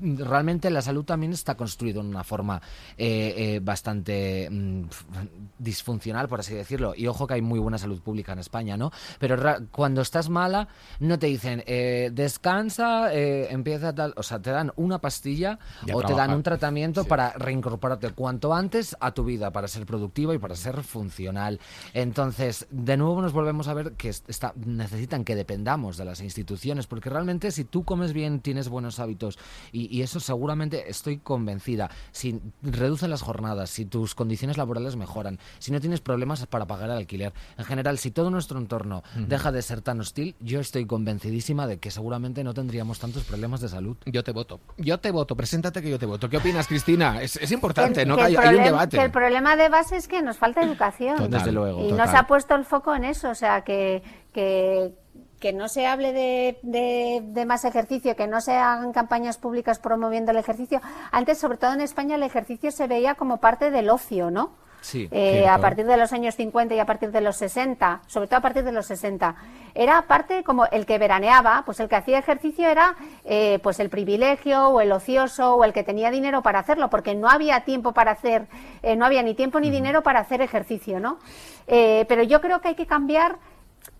[0.00, 2.60] realmente la salud también está construida de una forma
[2.98, 4.82] eh, eh, bastante mm,
[5.58, 6.94] disfuncional, por así decirlo.
[6.96, 8.90] Y ojo que hay muy buena salud pública en España, ¿no?
[9.18, 9.36] Pero
[9.70, 10.68] cuando estás mala,
[11.00, 14.12] no te dicen eh, descansa, eh, empieza tal.
[14.16, 15.58] O sea, te dan una pastilla
[15.92, 17.08] o te dan un tratamiento Sí.
[17.08, 21.58] para reincorporarte cuanto antes a tu vida, para ser productiva y para ser funcional.
[21.94, 26.20] Entonces, de nuevo nos volvemos a ver que est- está, necesitan que dependamos de las
[26.20, 29.38] instituciones, porque realmente si tú comes bien, tienes buenos hábitos,
[29.72, 35.38] y, y eso seguramente estoy convencida, si reducen las jornadas, si tus condiciones laborales mejoran,
[35.58, 39.52] si no tienes problemas para pagar el alquiler, en general, si todo nuestro entorno deja
[39.52, 43.68] de ser tan hostil, yo estoy convencidísima de que seguramente no tendríamos tantos problemas de
[43.68, 43.96] salud.
[44.06, 44.60] Yo te voto.
[44.78, 45.36] Yo te voto.
[45.36, 46.28] Preséntate que yo te voto.
[46.28, 47.22] ¿Qué opinas, Cristina?
[47.22, 48.16] Es, es importante, Que- ¿no?
[48.16, 48.96] que hay, un debate.
[48.96, 51.16] Que el problema de base es que nos falta educación.
[51.16, 51.80] Total, Desde luego.
[51.80, 52.08] y no total.
[52.10, 54.92] se ha puesto el foco en eso, o sea, que, que,
[55.40, 59.78] que no se hable de, de- de más ejercicio, que no se hagan campañas públicas
[59.78, 60.80] promoviendo el ejercicio.
[61.12, 64.50] Antes, sobre todo en España, el ejercicio se veía como parte del ocio, ¿no?
[64.82, 68.28] Sí, Eh, a partir de los años 50 y a partir de los 60, sobre
[68.28, 69.34] todo a partir de los 60.
[69.74, 73.90] Era parte como el que veraneaba, pues el que hacía ejercicio era eh, pues el
[73.90, 77.92] privilegio o el ocioso o el que tenía dinero para hacerlo, porque no había tiempo
[77.92, 78.46] para hacer,
[78.82, 81.18] eh, no había ni tiempo ni dinero para hacer ejercicio, ¿no?
[81.66, 83.38] Eh, pero yo creo que hay que cambiar,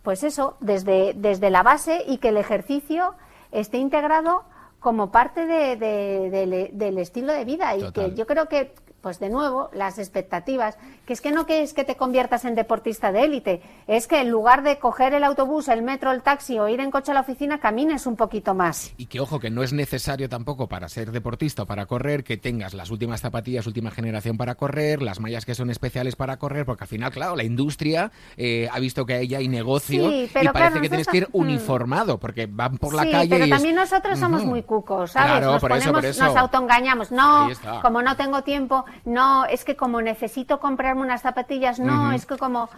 [0.03, 3.15] pues eso, desde, desde la base y que el ejercicio
[3.53, 4.45] esté integrado
[4.81, 8.11] como parte de- de- del- del estilo de vida y Total.
[8.11, 8.73] que yo creo que
[9.07, 10.77] pues de nuevo las expectativas
[11.07, 14.21] que es que no que es que te conviertas en deportista de élite es que
[14.21, 17.15] en lugar de coger el autobús el metro el taxi o ir en coche a
[17.15, 20.89] la oficina camines un poquito más Y que ojo, que no es necesario tampoco para
[20.89, 25.21] ser deportista o para correr que tengas las últimas zapatillas, última generación para correr, las
[25.21, 29.07] mallas que son especiales para correr, porque al final, claro, la industria eh, ha visto
[29.07, 31.37] que ahí hay negocio Sí, y pero parece claro, que tienes que ir mm.
[31.39, 35.13] uniformado, porque van por la sí, calle pero y es- también nosotros somos muy cucos,
[35.13, 35.31] ¿sabes?
[35.31, 36.25] Claro, nos por eso, ponemos, por eso.
[36.25, 37.13] nos autoengañamos.
[37.13, 37.49] No,
[37.83, 42.37] como no tengo tiempo, no, es que como necesito comprarme unas zapatillas, no, es que
[42.37, 42.69] como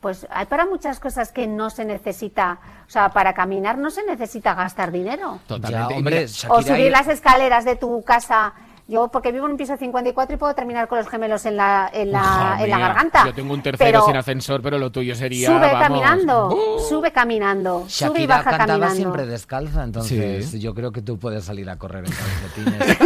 [0.00, 4.02] pues hay para muchas cosas que no se necesita, o sea, para caminar no se
[4.04, 5.40] necesita gastar dinero.
[5.46, 5.92] Totalmente.
[5.92, 8.54] Ya, hombre, O subir y- las escaleras de tu casa.
[8.90, 11.88] Yo, porque vivo en un piso 54 y puedo terminar con los gemelos en la,
[11.92, 13.24] en la, en la garganta.
[13.24, 15.46] Yo tengo un tercero Pero sin ascensor, pero lo tuyo sería.
[15.46, 16.80] Sube vamos, caminando, ¡uh!
[16.88, 18.96] sube caminando, sube y Shakira baja cantaba caminando.
[18.96, 20.58] siempre descalza, entonces Sí.
[20.58, 22.98] yo creo que tú puedes salir a correr en calcetines.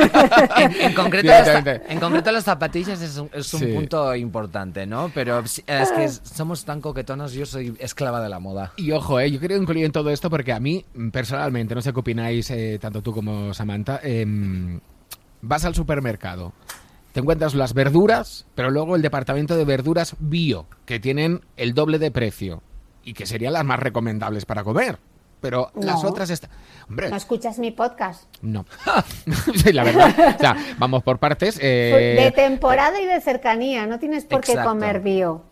[0.56, 3.66] en, en concreto, las, en concreto las zapatillas es un, es un Sí.
[3.66, 5.10] punto importante, ¿no?
[5.14, 8.72] Pero es que somos tan coquetonas, yo soy esclava de la moda.
[8.76, 11.82] Y ojo, eh, yo quiero incluir en todo esto porque a mí, mm, personalmente, no
[11.82, 14.80] sé qué opináis, eh, tanto tú como Samantha, em,
[15.44, 16.52] vas al supermercado,
[17.12, 21.98] te encuentras las verduras, pero luego el departamento de verduras bio, que tienen el doble
[21.98, 22.62] de precio
[23.04, 24.98] y que serían las más recomendables para comer.
[25.40, 26.50] Pero las otras están...
[26.88, 28.24] Hombre, ¿No escuchas mi podcast?
[28.40, 28.64] no.
[29.62, 30.36] sí, la verdad.
[30.36, 31.58] O sea, vamos por partes.
[31.60, 35.44] eh, de temporada y de cercanía, no tienes por qué comer bio.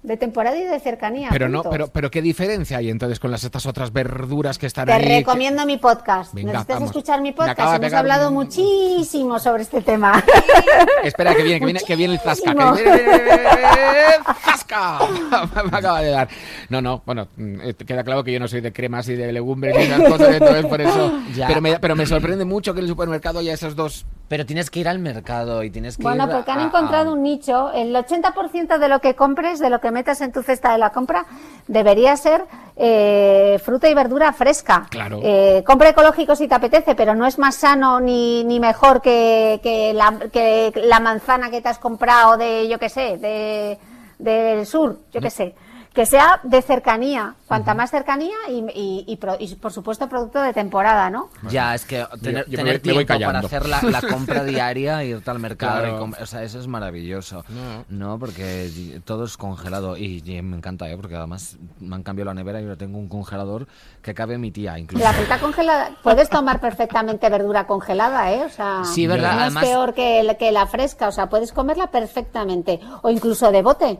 [0.00, 1.28] De temporada y de cercanía.
[1.32, 4.86] pero no, pero, pero ¿qué diferencia hay entonces con las estas otras verduras que están
[4.86, 5.02] Te ahí?
[5.02, 6.32] que- recomiendo mi podcast.
[6.34, 6.90] Venga, Necesitas vamos.
[6.90, 7.74] escuchar mi podcast.
[7.82, 10.22] Hemos hablado un- muchísimo sobre este tema.
[11.02, 12.54] Espera, que viene, que viene, que viene el zasca.
[12.76, 13.02] Que viene,
[14.44, 14.98] ¡Zasca!
[15.70, 16.28] Me acaba de dar.
[16.68, 19.76] No, no, bueno, eh, queda claro que yo no soy de cremas y de legumbres
[19.78, 21.12] y esas cosas, entonces por eso.
[21.34, 21.46] Ya.
[21.46, 24.06] Pero me, pero me sorprende mucho que en el supermercado haya esos dos.
[24.28, 27.10] Pero tienes que ir al mercado y tienes que Bueno, ir porque han a- encontrado
[27.10, 27.70] a- un nicho.
[27.72, 30.90] El 80% de lo que compres, de lo que metas en tu cesta de la
[30.90, 31.26] compra,
[31.66, 32.44] debería ser
[32.76, 34.86] eh, fruta y verdura fresca.
[34.90, 35.20] Claro.
[35.22, 39.60] Eh, compra ecológico si te apetece, pero no es más sano ni, ni mejor que,
[39.62, 43.78] que la, que la manzana que te has comprado de, yo qué sé, de,
[44.18, 45.54] del sur, yo qué sé.
[45.98, 51.28] Que sea de cercanía, cuanta más cercanía y, y, por supuesto producto de temporada, ¿no?
[51.50, 56.44] Ya, es que tener, tiempo para hacer la, compra diaria, irte al mercado, o sea,
[56.44, 57.44] eso es maravilloso,
[57.88, 58.16] no.
[58.16, 60.96] Porque todo es congelado y, me encanta, ¿eh?
[60.96, 63.66] porque además me han cambiado la nevera y ahora tengo un congelador
[64.00, 65.02] que cabe mi tía incluso.
[65.02, 68.44] La fruta congelada, puedes tomar perfectamente verdura congelada, ¿eh?
[68.44, 69.50] O sea, sí, ¿verdad?
[69.50, 73.62] no es peor que, que la fresca, o sea, puedes comerla perfectamente o incluso de
[73.62, 73.98] bote.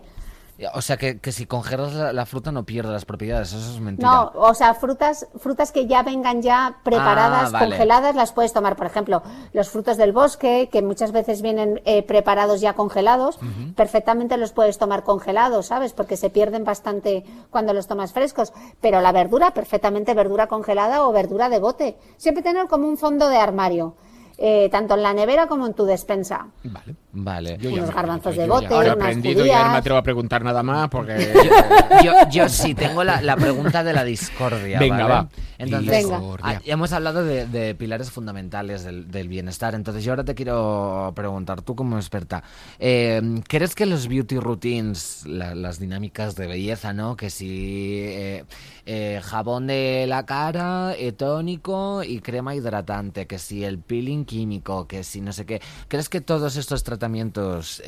[0.75, 4.11] O sea, que, que si congelas la, fruta no pierde las propiedades, eso es mentira.
[4.11, 8.75] No, o sea, frutas, frutas que ya vengan ya preparadas, ah, congeladas, las puedes tomar.
[8.75, 13.39] Por ejemplo, los frutos del bosque, que muchas veces vienen eh, preparados ya congelados,
[13.77, 15.93] perfectamente los puedes tomar congelados, ¿sabes?
[15.93, 18.53] Porque se pierden bastante cuando los tomas frescos.
[18.81, 21.99] Pero la verdura, perfectamente verdura congelada o verdura de bote.
[22.17, 23.95] Siempre tener como un fondo de armario.
[24.41, 26.47] Eh, tanto en la nevera como en tu despensa.
[26.63, 27.59] Vale, vale.
[27.73, 30.63] Unos garbanzos de bote, ya, unas aprendido y ya no me atrevo a preguntar nada
[30.63, 31.33] más porque...
[32.05, 35.29] yo, yo, sí tengo la, la, pregunta de la discordia, Venga, va.
[35.59, 36.07] Entonces,
[36.43, 41.63] ah, hemos hablado de, pilares fundamentales del, del, bienestar, entonces yo ahora te quiero preguntar,
[41.63, 42.45] tú como experta,
[42.79, 47.17] eh, ¿crees que los beauty routines, las dinámicas de belleza, ¿no?
[47.17, 47.97] Que si...
[47.99, 48.45] Eh,
[48.91, 55.05] eh, jabón de la cara, tónico y crema hidratante, que si el peeling químico, que
[55.05, 55.61] si no sé qué.
[55.89, 57.83] ¿Crees que todos estos tratamientos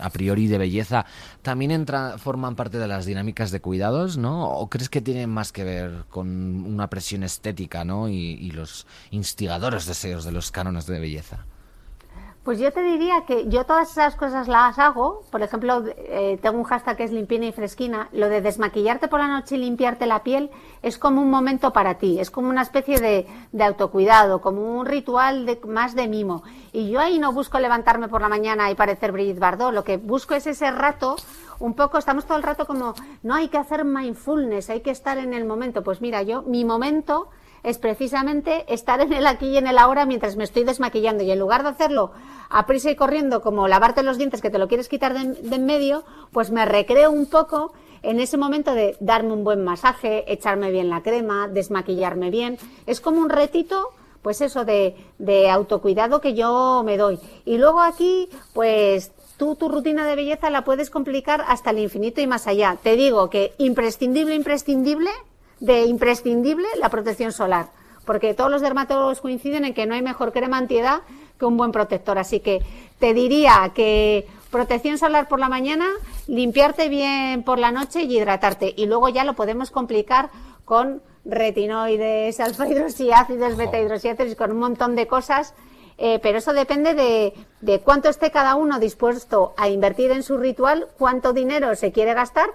[0.00, 1.04] a priori de belleza
[1.42, 1.84] también
[2.16, 4.48] forman parte de las dinámicas de cuidados, ¿no?
[4.48, 6.28] ¿O crees que tienen más que ver con
[6.64, 8.10] una presión estética, ¿no?
[8.10, 11.46] Y, los instigadores deseos de los cánones de belleza?
[12.44, 15.22] Pues yo te diría que yo todas esas cosas las hago.
[15.30, 18.10] Por ejemplo, eh, tengo un hashtag que es limpina y fresquina.
[18.12, 20.50] Lo de desmaquillarte por la noche y limpiarte la piel
[20.82, 22.20] es como un momento para ti.
[22.20, 23.26] Es como una especie de,
[23.58, 26.42] autocuidado, como un ritual de, más de mimo.
[26.74, 29.72] Y yo ahí no busco levantarme por la mañana y parecer Brigitte Bardot.
[29.72, 31.16] Lo que busco es ese rato
[31.62, 35.16] un poco, estamos todo el rato como, no hay que hacer mindfulness, hay que estar
[35.18, 35.84] en el momento.
[35.84, 37.28] Pues mira, yo, mi momento
[37.62, 41.30] es precisamente estar en el aquí y en el ahora mientras me estoy desmaquillando y
[41.30, 42.10] en lugar de hacerlo
[42.50, 45.64] a prisa y corriendo como lavarte los dientes que te lo quieres quitar de, en
[45.64, 46.02] medio,
[46.32, 50.90] pues me recreo un poco en ese momento de darme un buen masaje, echarme bien
[50.90, 52.58] la crema, desmaquillarme bien.
[52.86, 53.90] Es como un retito,
[54.20, 57.20] pues eso, de, de autocuidado que yo me doy.
[57.44, 59.12] Y luego aquí, pues
[59.42, 62.76] tú tu rutina de belleza la puedes complicar hasta el infinito y más allá.
[62.80, 65.10] Te digo que imprescindible, imprescindible
[65.58, 67.66] de imprescindible la protección solar,
[68.04, 71.00] porque todos los dermatólogos coinciden en que no hay mejor crema antiedad
[71.40, 72.18] que un buen protector.
[72.18, 72.60] Así que
[73.00, 75.88] te diría que protección solar por la mañana,
[76.28, 78.72] limpiarte bien por la noche y hidratarte.
[78.76, 80.30] Y luego ya lo podemos complicar
[80.64, 85.52] con retinoides, alfa hidroxiácidos, beta hidroxiácidos, con un montón de cosas.
[86.04, 90.36] Eh, pero eso depende de, de cuánto esté cada uno dispuesto a invertir en su
[90.36, 92.50] ritual, cuánto dinero se quiere gastar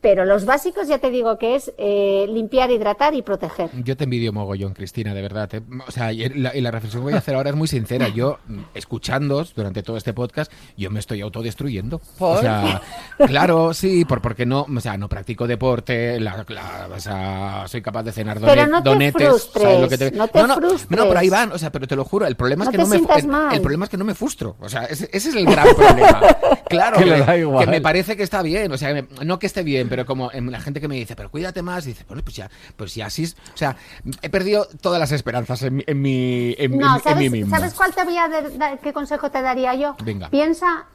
[0.00, 3.70] pero los básicos ya te digo que es eh, limpiar, hidratar y proteger.
[3.84, 5.54] Yo te envidio mogollón, Cristina, de verdad.
[5.54, 5.62] ¿eh?
[5.86, 8.08] O sea, y la, reflexión que voy a hacer ahora es muy sincera.
[8.08, 8.38] Yo,
[8.74, 12.00] escuchando durante todo este podcast, yo me estoy autodestruyendo.
[12.18, 12.80] O sea,
[13.26, 16.46] claro, sí, por, porque no, o sea, no practico deporte, la,
[16.94, 20.98] o sea, soy capaz de cenar pero no te Frustres, No te no, frustres.
[20.98, 22.86] No, por ahí van, o sea, pero te lo juro, el problema es que no
[22.86, 24.56] me el, problema es que no me frustro.
[24.60, 26.20] O sea, ese, es el gran problema.
[26.70, 30.06] Claro, que, que, me parece que está bien, o sea, no que esté bien, pero
[30.06, 33.06] como la gente que me dice, pero cuídate más, dice, bueno, pues ya, pues ya
[33.06, 33.76] así, o sea,
[34.22, 37.54] he perdido todas las esperanzas en, en mi, en, no, ¿sabes, mí mismo.
[37.54, 39.96] ¿Sabes cuál te voy a dar, qué consejo te daría yo?
[40.02, 40.30] Venga.
[40.30, 40.86] Piensa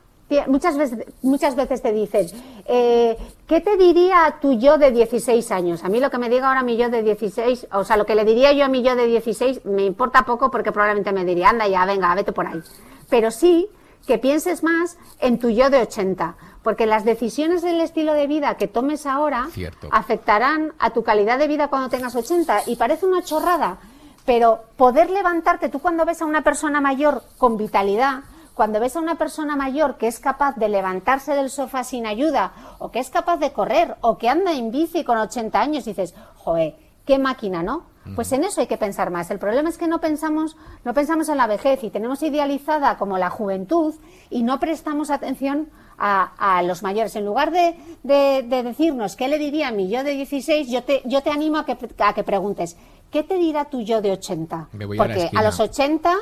[0.47, 2.25] Muchas veces, muchas veces te dicen,
[2.65, 3.15] eh,
[3.47, 5.83] ¿qué te diría tu yo de 16 años?
[5.83, 8.15] A mí lo que me diga ahora mi yo de 16, o sea, lo que
[8.15, 11.49] le diría yo a mi yo de 16 me importa poco porque probablemente me diría,
[11.49, 12.59] anda ya, venga, vete por ahí.
[13.07, 13.67] Pero sí
[14.05, 16.35] que pienses más en tu yo de 80
[16.65, 19.49] porque las decisiones del estilo de vida que tomes ahora
[19.91, 22.63] afectarán a tu calidad de vida cuando tengas 80.
[22.65, 23.77] Y parece una chorrada,
[24.25, 28.23] pero poder levantarte, tú cuando ves a una persona mayor con vitalidad,
[28.55, 32.53] cuando ves a una persona mayor que es capaz de levantarse del sofá sin ayuda,
[32.79, 36.15] o que es capaz de correr, o que anda en bici con 80 años, dices,
[36.37, 36.75] joder,
[37.05, 37.83] qué máquina, ¿no?
[38.13, 39.31] Pues en eso hay que pensar más.
[39.31, 43.17] El problema es que no pensamos, no pensamos en la vejez y tenemos idealizada como
[43.17, 43.95] la juventud
[44.29, 47.15] y no prestamos atención a, los mayores.
[47.15, 51.23] En lugar de, decirnos qué le diría a mi yo de 16, yo te, yo
[51.23, 52.77] te animo a que, a que preguntes,
[53.11, 54.69] ¿qué te dirá tu yo de 80?
[54.97, 56.13] Porque a, los 80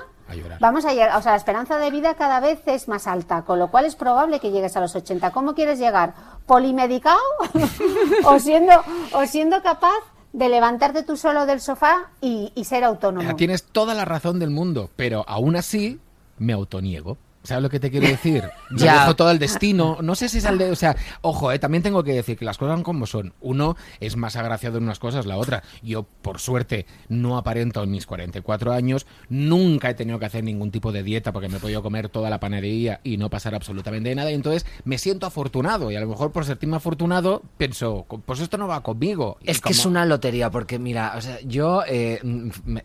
[0.59, 3.59] vamos a llegar, o sea, la esperanza de vida cada vez es más alta, con
[3.59, 5.31] lo cual es probable que llegues a los 80.
[5.31, 6.13] ¿Cómo quieres llegar?
[6.45, 7.19] ¿Polimedicado?
[8.25, 8.73] ¿O, siendo,
[9.13, 9.99] ¿O siendo capaz
[10.33, 13.35] de levantarte tú solo del sofá y, ser autónomo?
[13.35, 15.99] Tienes toda la razón del mundo, pero aún así
[16.37, 17.17] me autoniego.
[17.43, 18.43] ¿Sabes lo que te quiero decir?
[18.71, 19.01] Ya.
[19.01, 19.97] dejo todo el destino.
[20.01, 20.71] No sé si es el de.
[20.71, 23.33] O sea, ojo, eh, también tengo que decir que las cosas son como son.
[23.41, 25.63] Uno es más agraciado en unas cosas, la otra.
[25.81, 29.05] Yo, por suerte, no aparento en mis 44 años.
[29.29, 32.29] Nunca he tenido que hacer ningún tipo de dieta porque me he podido comer toda
[32.29, 34.31] la panadería y no pasar absolutamente nada.
[34.31, 35.91] Y entonces me siento afortunado.
[35.91, 39.37] Y a lo mejor por sentirme afortunado, pienso, pues esto no va conmigo.
[39.41, 42.21] Y Es que es una lotería, porque mira, o sea, yo, eh,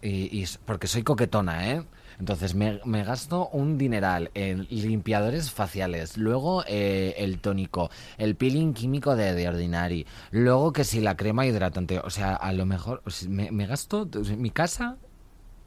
[0.03, 0.09] y,
[0.43, 1.83] y porque soy coquetona, ¿eh?
[2.19, 9.15] Entonces me, gasto un dineral en limpiadores faciales, luego eh, el tónico, el peeling químico
[9.15, 13.67] de, de Ordinary, luego que si la crema hidratante, o sea, a lo mejor me,
[13.67, 14.97] gasto, mi casa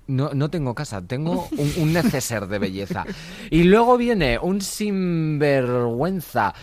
[0.07, 3.05] no, no tengo casa, tengo un, un neceser de belleza.
[3.49, 6.53] Y luego viene un sinvergüenza,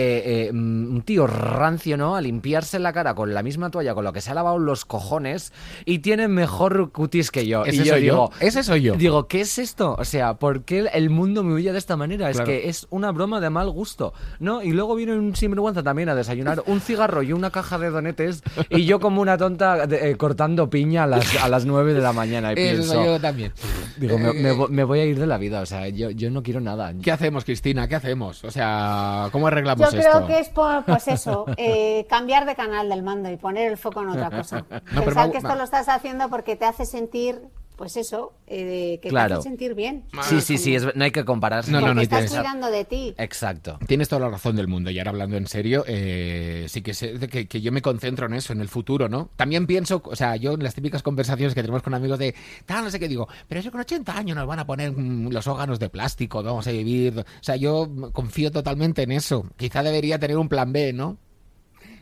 [0.00, 2.14] eh, eh, mm, un tío rancio, ¿no?
[2.14, 4.84] A limpiarse la cara con la misma toalla con lo que se ha lavado los
[4.84, 5.52] cojones
[5.84, 7.64] y tiene mejor cutis que yo.
[7.64, 8.94] Ese y yo soy yo, digo, ese soy yo.
[8.94, 9.96] Digo, ¿qué es esto?
[9.98, 12.30] O sea, ¿por qué el mundo me huye de esta manera?
[12.30, 12.50] Claro.
[12.50, 14.62] Es que es una broma de mal gusto, ¿no?
[14.62, 18.42] Y luego viene un sinvergüenza también a desayunar un cigarro y una caja de donetes
[18.70, 22.00] y yo como una tonta de- eh, cortando piña a las, a las 9 de
[22.00, 23.04] la mañana y Eso pienso...
[23.04, 23.52] yo también.
[23.96, 24.32] Digo, me,
[24.68, 26.94] me voy a ir de la vida, o sea, yo, yo no quiero nada.
[27.02, 27.88] ¿Qué hacemos, Cristina?
[27.88, 28.44] ¿Qué hacemos?
[28.44, 30.10] O sea, ¿cómo arreglamos Yo esto?
[30.12, 33.76] creo que es, por, pues eso, eh, cambiar de canal del mando y poner el
[33.78, 34.64] foco en otra cosa.
[34.68, 37.42] pero Pensar me- que esto me- lo estás haciendo porque te hace sentir,
[37.78, 39.36] pues eso, eh, que Claro.
[39.36, 40.04] te hace sentir bien.
[40.24, 41.70] Sí, sí, sí, es- no hay que compararse.
[41.70, 43.14] No, no, no, estás tienes- cuidando de ti.
[43.16, 43.78] Exacto.
[43.86, 44.90] Tienes toda la razón del mundo.
[44.90, 48.34] Y ahora hablando en serio, eh, sí que, sé que, que yo me concentro en
[48.34, 49.30] eso, en el futuro, ¿no?
[49.36, 52.34] También pienso, o sea, yo en las típicas conversaciones que tenemos con amigos de
[52.66, 55.28] tal, no sé qué digo, pero eso con 80 años nos van a poner mm,
[55.30, 57.20] los órganos de plástico, vamos a vivir.
[57.20, 59.46] O sea, yo confío totalmente en eso.
[59.56, 61.16] Quizá debería tener un plan B, ¿no?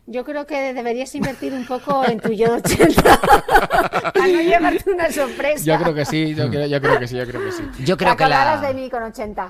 [0.08, 3.02] Yo creo que deberías invertir un poco en tu yo de 80
[4.14, 5.64] para no llevarte una sorpresa.
[5.64, 7.62] Yo creo que sí, yo creo, yo creo que sí, yo creo que sí.
[7.80, 8.56] Yo Te creo que la...
[8.58, 9.48] de mí con 80.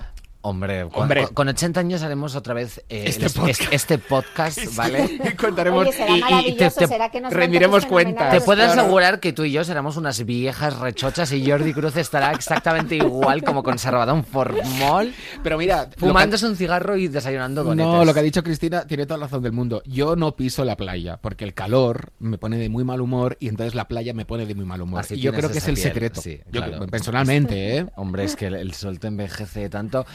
[0.49, 1.24] Hombre, con, Hombre.
[1.24, 3.61] con- con 80 años haremos otra vez eh, Este el- es- podcast.
[3.62, 5.18] es- este podcast, ¿vale?
[5.24, 8.18] Y contaremos Oye, será y- te, te será que nos rendiremos cuentas cuenta.
[8.30, 8.42] fenomenales.
[8.42, 8.80] Te puedo Claro.
[8.80, 13.42] asegurar que tú y yo seremos unas viejas rechochas y Jordi Cruz estará exactamente igual
[13.42, 18.05] como conservado un formol, Pero mira, lo que- fumándose un cigarro y desayunando con No,
[18.05, 19.82] lo que ha dicho Cristina tiene toda la razón del mundo.
[19.84, 23.49] Yo no piso la playa porque el calor me pone de muy mal humor y
[23.49, 25.01] entonces la playa me pone de muy mal humor.
[25.01, 26.20] Así y yo creo que es el piel, secreto.
[26.20, 26.86] sí, Yo, claro.
[26.86, 27.86] personalmente, ¿eh?
[27.97, 30.07] Hombre, es que el, el sol te envejece tanto.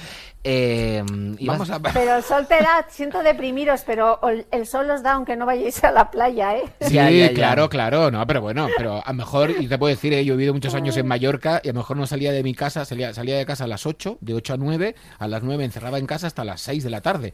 [0.44, 1.04] Eh,
[1.42, 5.14] Vamos a Pero el sol te da, siento deprimiros, pero el- el sol os da
[5.14, 6.64] aunque no vayáis a la playa, ¿eh?
[6.82, 7.34] Sí, Ya, ya, ya.
[7.34, 10.34] claro, claro, no, pero bueno, pero a lo mejor, y te puedo decir, eh, yo
[10.34, 12.86] he vivido muchos años en Mallorca y a lo mejor no salía de mi casa,
[12.86, 16.00] salía, salía de casa a las 8, de 8 a 9, a las 9 encerraba
[16.00, 17.34] en casa hasta las 6 de la tarde,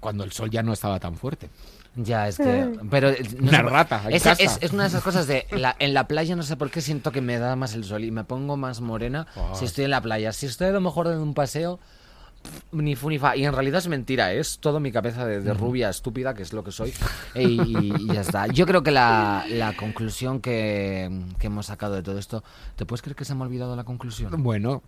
[0.00, 1.50] cuando el sol ya no estaba tan fuerte.
[1.96, 2.72] Ya, es que.
[2.90, 5.46] Pero, eh, no Una sé rata Es, es- es una de esas cosas de.
[5.52, 8.02] la- en la playa no sé por qué siento que me da más el sol
[8.04, 9.54] y me pongo más morena Oh.
[9.54, 10.32] si estoy en la playa.
[10.32, 11.78] Si estoy a lo mejor en un paseo.
[12.42, 13.36] pff, Ni fu ni fa.
[13.36, 14.40] Y en realidad es mentira, ¿eh?
[14.40, 16.92] es todo mi cabeza de, de rubia estúpida, que es lo que soy.
[17.34, 18.46] E- Y, y ya está.
[18.48, 22.42] Yo creo que la, la conclusión que, que hemos sacado de todo esto.
[22.76, 24.30] ¿Te puedes creer que se me ha olvidado la conclusión?
[24.42, 24.82] Bueno,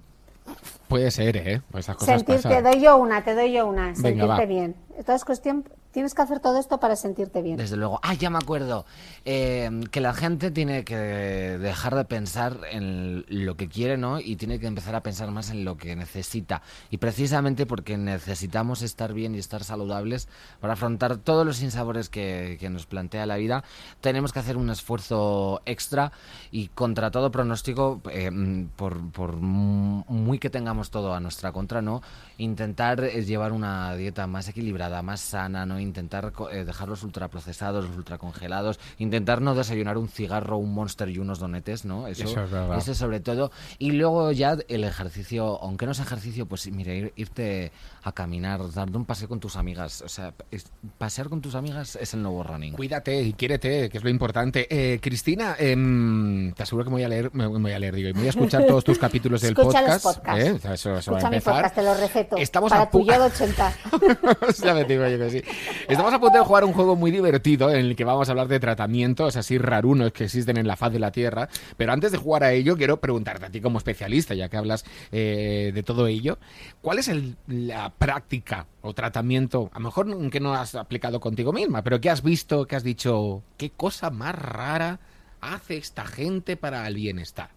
[0.88, 1.62] puede ser, ¿eh?
[1.74, 2.64] Esas cosas Sentirte, pasan.
[2.64, 3.86] doy yo una, te doy yo una.
[3.86, 4.44] Venga, sentirte va.
[4.44, 4.76] bien.
[4.98, 5.64] Entonces, cuestión,
[5.96, 7.56] tienes que hacer todo esto para sentirte bien.
[7.56, 8.00] Desde luego.
[8.02, 8.84] Ah, ya me acuerdo.
[9.24, 14.20] Eh, que la gente tiene que dejar de pensar en lo que quiere, ¿no?
[14.20, 16.60] Y tiene que empezar a pensar más en lo que necesita.
[16.90, 20.28] Y precisamente porque necesitamos estar bien y estar saludables
[20.60, 23.64] para afrontar todos los sinsabores que, nos plantea la vida,
[24.02, 26.12] tenemos que hacer un esfuerzo extra
[26.50, 28.30] y contra todo pronóstico, eh,
[28.76, 32.02] por, muy que tengamos todo a nuestra contra, ¿no?
[32.38, 35.80] Intentar eh, llevar una dieta más equilibrada, más sana, ¿no?
[35.80, 41.18] Intentar eh, dejar los ultraprocesados, los ultracongelados, intentar no desayunar un cigarro, un monster y
[41.18, 42.06] unos donetes, ¿no?
[42.06, 42.78] Eso, Eso es verdad.
[42.78, 43.50] eso sobre todo.
[43.78, 47.72] Y luego ya el ejercicio, aunque no es ejercicio, pues mira, ir- irte
[48.08, 50.00] a caminar, darte un paseo con tus amigas.
[50.02, 52.72] O sea, es- pasear con tus amigas es el nuevo running.
[52.74, 54.66] Cuídate y quiérete, que es lo importante.
[54.70, 57.94] Eh, Cristina, em, te aseguro que me voy a leer, me, me voy a leer,
[57.96, 60.18] digo, y me voy a escuchar todos tus capítulos del Escucha los podcast.
[60.24, 60.44] podcasts.
[60.44, 60.74] ¿eh?
[60.74, 62.36] Eso, eso va a Escucha mi podcast, te lo receto.
[62.36, 63.74] Estamos para a tu yo de 80.
[64.64, 65.42] ya me digo yo que sí.
[65.88, 68.46] Estamos a punto de jugar un juego muy divertido en el que vamos a hablar
[68.48, 71.48] de tratamientos así rarunos que existen en la faz de la Tierra.
[71.76, 74.84] Pero antes de jugar a ello, quiero preguntarte a ti como especialista, ya que hablas
[75.10, 76.38] eh, de todo ello,
[76.80, 81.52] ¿cuál es el- la práctica o tratamiento, a lo mejor que no has aplicado contigo
[81.52, 85.00] misma, pero que has visto, que has dicho, qué cosa más rara
[85.40, 87.50] hace esta gente para el bienestar?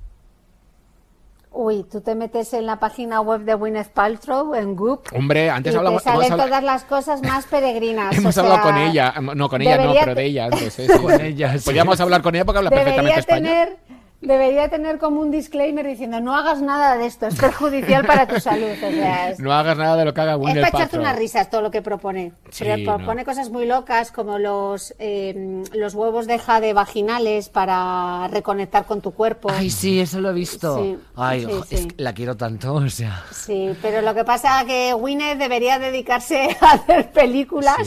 [1.52, 5.74] Uy, tú te metes en la página web de Gwyneth Paltrow, en Goop, Hombre, antes
[5.74, 6.04] y hablamos...
[6.04, 8.16] te salen todas las cosas más peregrinas.
[8.16, 10.74] Hemos o hablado sea, con ella, no con ella no, pero de ella antes.
[10.74, 11.66] sí, sí, Con ella, sí.
[11.66, 13.99] Podríamos hablar con ella porque habla perfectamente Debería español.
[14.22, 18.40] Debería tener como un disclaimer diciendo no hagas nada de esto, es perjudicial para tu
[18.40, 18.70] salud.
[18.72, 21.16] O sea, es, No hagas nada de lo que haga es Gwyneth para echarte unas
[21.16, 22.34] risas todo lo que propone.
[22.50, 23.26] Sí, propone no.
[23.26, 29.12] cosas muy locas como los, eh, los huevos de jade vaginales para reconectar con tu
[29.12, 29.50] cuerpo.
[29.52, 30.84] Ay, sí, eso lo he visto.
[30.84, 31.76] Sí, Ay, sí, jo, sí.
[31.76, 33.24] es que la quiero tanto, o sea.
[33.32, 37.78] Sí, pero lo que pasa es que Gwyneth debería dedicarse a hacer películas.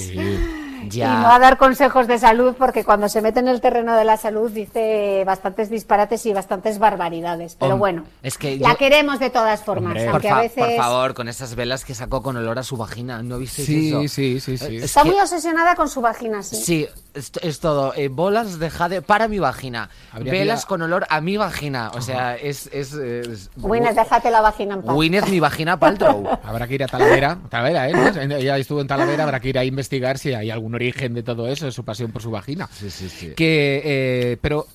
[0.89, 1.07] Ya.
[1.07, 4.05] y no a dar consejos de salud porque cuando se mete en el terreno de
[4.05, 7.57] la salud dice bastantes disparates y bastantes barbaridades.
[7.59, 10.11] Pero Hom- bueno, es que la yo- queremos de todas formas, Hombre.
[10.11, 10.64] Por, fa- a veces...
[10.64, 13.22] por favor, con esas velas que sacó con olor a su vagina.
[13.22, 14.01] ¿No visteis Sí, eso?
[14.09, 14.76] sí, sí, sí.
[14.76, 16.57] Es Está que- muy obsesionada con su vagina, sí.
[16.57, 17.95] Sí, es, es todo.
[17.95, 19.91] eh, bolas de jade para mi vagina.
[20.17, 21.91] Que Velas con olor a mi vagina.
[21.95, 22.69] O sea, es.
[22.73, 24.95] es, déjate la vagina en paz.
[24.95, 26.27] Gwyneth, mi vagina Paltrow.
[26.43, 27.93] Habrá que ir a Talavera, Talavera, ¿eh?
[27.93, 28.37] ¿no?
[28.37, 31.49] Ella estuvo en Talavera, habrá que ir a investigar si hay algún origen de todo
[31.49, 32.69] eso, de su pasión por su vagina.
[32.73, 33.33] Sí, sí, sí.
[33.35, 34.67] Que, eh, pero,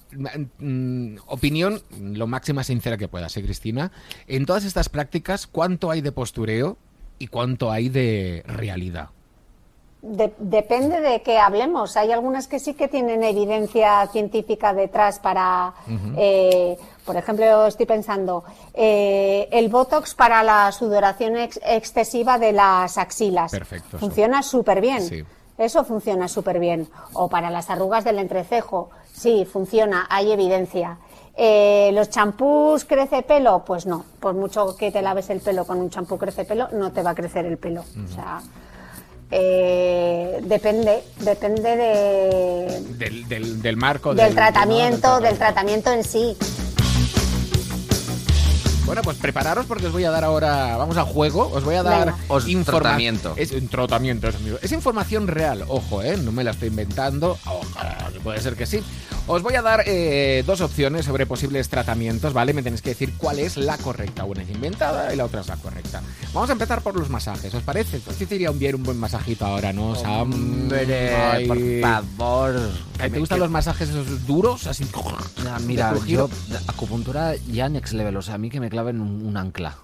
[0.59, 3.91] mm, opinión lo máxima sincera que puedas, ¿eh, Cristina?
[4.27, 6.77] En todas estas prácticas, ¿cuánto hay de postureo
[7.19, 9.09] y cuánto hay de realidad?
[10.09, 11.97] De- depende de qué hablemos.
[11.97, 15.73] Hay algunas que sí que tienen evidencia científica detrás para,
[16.17, 18.43] eh, por ejemplo, estoy pensando,
[18.73, 23.51] eh, el Botox para la sudoración ex- excesiva de las axilas.
[23.51, 23.97] Perfecto.
[23.99, 25.01] Funciona súper bien.
[25.01, 25.23] Sí.
[25.57, 26.87] Eso funciona súper bien.
[27.13, 28.89] O para las arrugas del entrecejo.
[29.11, 30.99] Sí, funciona, hay evidencia.
[31.35, 33.63] Eh, ¿Los champús crece pelo?
[33.65, 34.05] Pues no.
[34.19, 37.11] Por mucho que te laves el pelo con un champú crece pelo, no te va
[37.11, 37.81] a crecer el pelo.
[37.81, 38.39] O sea,
[39.31, 44.13] eh, depende, depende de, Del, del, del marco.
[44.13, 46.37] del tratamiento, del tratamiento en sí.
[48.87, 51.83] Bueno, pues prepararos porque os voy a dar ahora, vamos al juego, os voy a
[51.83, 52.15] dar.
[52.29, 53.33] Os- tratamiento.
[53.35, 54.57] Es un tratamiento, es, amigo.
[54.61, 58.65] Es información real, ojo, eh, no me la estoy inventando, ojalá, que puede ser que
[58.65, 58.81] sí.
[59.29, 62.53] Os voy a dar eh, dos opciones sobre posibles tratamientos, ¿vale?
[62.53, 64.23] Me tenéis que decir cuál es la correcta.
[64.23, 66.01] Una es inventada y la otra es la correcta.
[66.33, 67.99] Vamos a empezar por los masajes, ¿os parece?
[67.99, 70.31] Pues sí te iría bien un buen masajito ahora, ¿no, Sam?
[70.31, 71.45] Hombre, Ay.
[71.45, 72.55] por favor.
[72.97, 74.65] ¿Te gustan los masajes esos duros?
[74.65, 74.85] Así.
[75.43, 76.29] Ya, mira, yo,
[76.67, 79.75] acupuntura ya next level, o sea, a mí que me claven un, un ancla.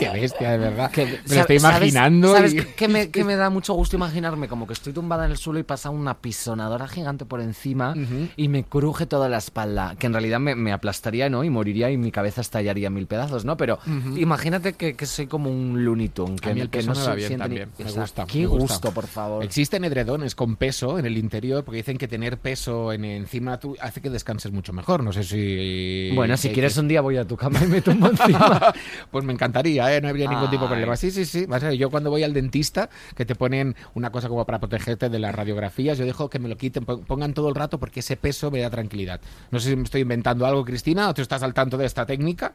[0.00, 0.90] Qué bestia, de verdad.
[0.90, 2.32] Que- me lo ¿sabes- estoy imaginando.
[2.34, 4.48] ¿Sabes, y- sabes que, me, que me da mucho gusto imaginarme?
[4.48, 7.94] Como que estoy tumbada en el suelo y pasa una pisonadora gigante por encima
[8.36, 9.94] y me cruje toda la espalda.
[9.98, 11.44] Que en realidad me, me aplastaría, ¿no?
[11.44, 13.56] Y moriría y mi cabeza estallaría en mil pedazos, ¿no?
[13.56, 13.78] Pero
[14.16, 16.40] imagínate que, que soy como un Looney Tunes.
[16.40, 18.38] Que, A mí el peso no me va bien siente ni- también, me gusta, Qué
[18.40, 18.74] me gusta.
[18.74, 19.44] gusto, por favor.
[19.44, 23.76] Existen edredones con peso en el interior porque dicen que tener peso en encima tú
[23.80, 25.02] hace que descanses mucho mejor.
[25.02, 26.10] No sé si.
[26.14, 28.72] Bueno, si quieres un día voy a tu cama y me tumbo encima.
[29.10, 30.00] pues me encantaría, ¿eh?
[30.00, 30.96] no habría ningún tipo de problema.
[30.96, 31.46] Sí, sí, sí.
[31.78, 35.34] Yo cuando voy al dentista, que te ponen una cosa como para protegerte de las
[35.34, 38.50] radiografías, yo dejo que me lo quiten, pon- pongan todo el rato porque ese peso
[38.50, 39.20] me da tranquilidad.
[39.50, 42.06] No sé si me estoy inventando algo, Cristina, o tú estás al tanto de esta
[42.06, 42.52] técnica.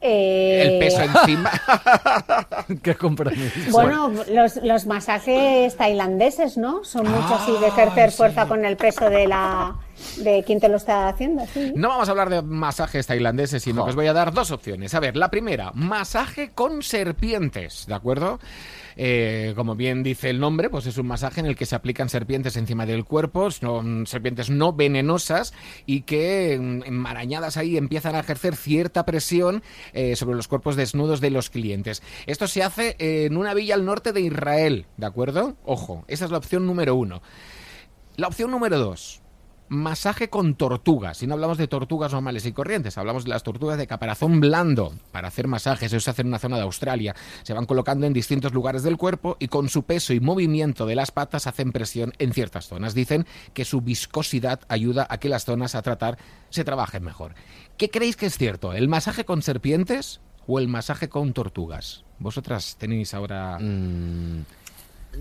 [0.00, 1.50] Eh, El peso encima.
[2.82, 3.70] qué compromiso.
[3.70, 6.84] Bueno, los, los masajes tailandeses, ¿no?
[6.84, 9.76] Son mucho así de ejercer fuerza con el peso de la
[10.18, 11.72] de quien te lo está haciendo, sí.
[11.74, 14.94] No vamos a hablar de masajes tailandeses, sino que os voy a dar dos opciones.
[14.94, 18.38] A ver, la primera, masaje con serpientes, ¿de acuerdo?
[19.00, 22.08] Eh, como bien dice el nombre, pues es un masaje en el que se aplican
[22.08, 25.54] serpientes encima del cuerpo, son serpientes no venenosas
[25.86, 31.20] y que mm, enmarañadas ahí empiezan a ejercer cierta presión eh, sobre los cuerpos desnudos
[31.20, 32.02] de los clientes.
[32.26, 35.56] Esto se hace en una villa al norte de Israel, ¿de acuerdo?
[35.64, 37.22] Ojo, esa es la opción número uno.
[38.16, 39.22] La opción número dos.
[39.68, 41.22] Masaje con tortugas.
[41.22, 44.94] Y no hablamos de tortugas normales y corrientes, hablamos de las tortugas de caparazón blando
[45.12, 45.92] para hacer masajes.
[45.92, 47.14] Eso se hace en una zona de Australia.
[47.42, 50.94] Se van colocando en distintos lugares del cuerpo y con su peso y movimiento de
[50.94, 52.94] las patas hacen presión en ciertas zonas.
[52.94, 57.34] Dicen que su viscosidad ayuda a que las zonas a tratar se trabajen mejor.
[57.76, 58.72] ¿Qué creéis que es cierto?
[58.72, 62.04] ¿El masaje con serpientes o el masaje con tortugas?
[62.18, 63.58] Vosotras tenéis ahora...
[63.60, 64.44] Mm,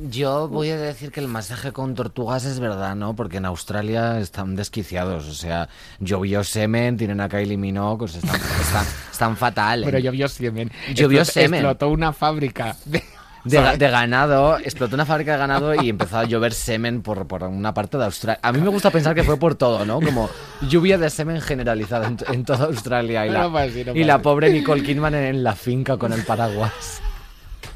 [0.09, 3.15] Yo voy a decir que el masaje con tortugas es verdad, ¿no?
[3.15, 5.27] Porque en Australia están desquiciados.
[5.27, 5.69] O sea,
[5.99, 9.81] llovió semen, tienen a Kylie Minogue, pues están, están, están fatal.
[9.85, 10.71] Pero llovió semen.
[10.93, 11.61] Llovió semen.
[11.61, 13.03] Explotó una fábrica de...
[13.45, 17.25] de, ga- de ganado, explotó una fábrica de ganado y empezó a llover semen por,
[17.27, 18.39] por una parte de Australia.
[18.43, 20.01] A mí me gusta pensar que fue por todo, ¿no?
[20.01, 20.29] Como
[20.69, 23.49] lluvia de semen generalizada en, en toda Australia y, la, no
[23.95, 27.01] y la pobre Nicole Kidman en, en la finca con el paraguas.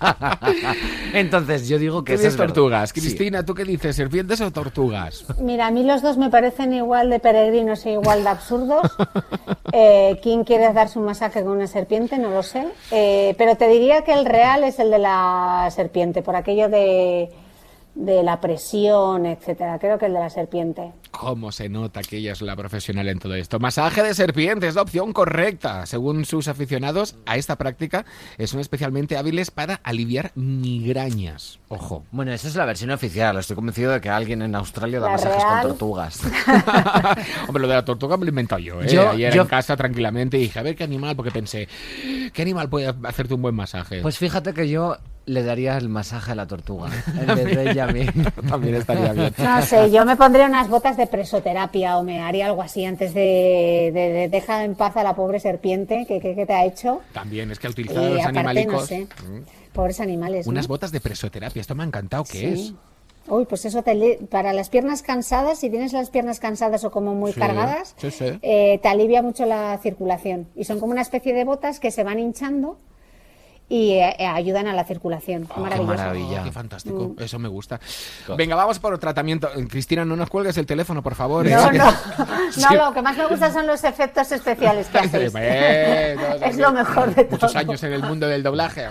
[1.13, 2.47] Entonces, yo digo que ¿Qué es verdad.
[2.53, 2.89] tortugas?
[2.89, 3.01] Sí.
[3.01, 3.95] Cristina, ¿tú qué dices?
[3.95, 5.25] ¿Serpientes o tortugas?
[5.39, 8.81] Mira, a mí los dos me parecen igual de peregrinos e igual de absurdos.
[9.73, 12.17] Eh, ¿Quién quiere darse un masaje con una serpiente?
[12.17, 12.67] No lo sé.
[12.91, 17.29] Eh, pero te diría que el real es el de la serpiente, por aquello de,
[17.95, 19.77] de la presión, etcétera.
[19.79, 20.93] Creo que el de la serpiente.
[21.11, 23.59] cómo se nota que ella es la profesional en todo esto.
[23.59, 25.85] Masaje de serpiente es la opción correcta.
[25.85, 28.05] Según sus aficionados a esta práctica,
[28.45, 31.59] son especialmente hábiles para aliviar migrañas.
[31.67, 32.05] Ojo.
[32.11, 33.37] Bueno, esa es la versión oficial.
[33.37, 36.21] Estoy convencido de que alguien en Australia da masajes con tortugas.
[37.47, 38.87] Hombre, lo de la tortuga me lo he inventado yo, ¿eh?
[38.87, 41.67] Yo, Ayer en casa tranquilamente dije, a ver qué animal, porque pensé,
[42.33, 44.01] ¿qué animal puede hacerte un buen masaje?
[44.01, 47.85] Pues fíjate que yo le daría el masaje a la tortuga en vez de ella
[47.85, 48.05] a mí.
[48.49, 49.33] También estaría bien.
[49.37, 53.13] No sé, yo me pondría unas botas de presoterapia o me haría algo así antes
[53.13, 57.01] de, dejar en paz a la pobre serpiente que, te ha hecho.
[57.13, 58.91] También, es que ha utilizado los animalicos.
[58.91, 59.73] Mm.
[59.73, 60.47] Pobres animales.
[60.47, 62.25] Unas botas de presoterapia, esto me ha encantado.
[62.25, 62.73] ¿Qué es?
[63.27, 67.13] Uy, pues eso te para las piernas cansadas, si tienes las piernas cansadas o como
[67.13, 70.47] muy cargadas, eh, te alivia mucho la circulación.
[70.55, 72.77] Y son como una especie de botas que se van hinchando
[73.71, 75.47] y eh, eh, ayudan a la circulación.
[75.47, 76.43] qué ah, maravilla.
[76.43, 77.15] qué fantástico.
[77.17, 77.23] Mm.
[77.23, 77.79] Eso me gusta.
[78.35, 79.49] Venga, vamos por el tratamiento.
[79.69, 81.45] Cristina, no nos cuelgues el teléfono, por favor.
[81.45, 81.85] No, no.
[82.69, 85.33] no, lo que más me gusta son los efectos especiales que haces.
[85.33, 87.31] es lo mejor de todo.
[87.31, 88.89] Muchos años en el mundo del doblaje.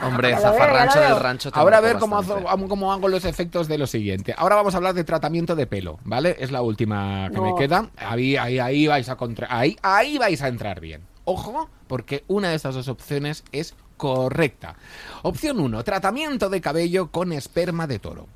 [0.00, 1.50] Hombre, zafarrancho del rancho.
[1.52, 4.32] Ahora a ver cómo hago, cómo hago los efectos de lo siguiente.
[4.38, 6.36] Ahora vamos a hablar de tratamiento de pelo, ¿vale?
[6.38, 7.90] Es la última que me queda.
[7.96, 9.48] Ahí, ahí, ahí vais a contra...
[9.50, 11.02] ahí, ahí vais a entrar bien.
[11.24, 14.76] Ojo, porque una de estas dos opciones es correcta.
[15.22, 15.84] Opción 1.
[15.84, 18.26] Tratamiento de cabello con esperma de toro.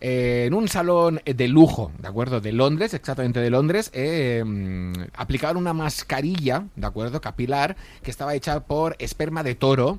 [0.00, 2.40] Eh, en un salón de lujo, ¿de acuerdo?
[2.40, 7.20] De Londres, exactamente de Londres, eh, mm, aplicaron una mascarilla, ¿de acuerdo?
[7.20, 9.98] Capilar, que estaba hecha por esperma de toro,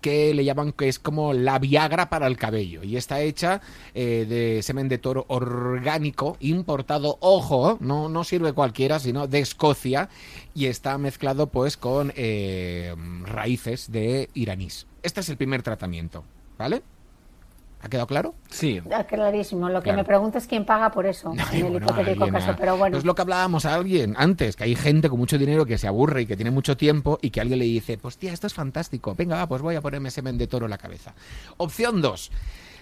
[0.00, 3.60] que le llaman que es como la Viagra para el cabello y está hecha
[3.94, 10.08] eh, de semen de toro orgánico importado, ojo, no, no sirve cualquiera, sino de Escocia
[10.54, 12.94] y está mezclado pues con eh,
[13.24, 14.86] raíces de iranís.
[15.02, 16.24] Este es el primer tratamiento,
[16.58, 16.82] ¿vale?
[17.82, 18.34] ¿Ha quedado claro?
[18.50, 18.80] Sí.
[19.08, 19.68] clarísimo.
[19.68, 22.98] Lo que me pregunto es quién paga por eso, en el hipotético caso, pero bueno.
[22.98, 25.86] Es lo que hablábamos a alguien antes, que hay gente con mucho dinero que se
[25.86, 28.54] aburre y que tiene mucho tiempo y que alguien le dice, pues tía, esto es
[28.54, 31.14] fantástico, venga, pues voy a ponerme semen de toro en la cabeza.
[31.56, 32.30] Opción 2.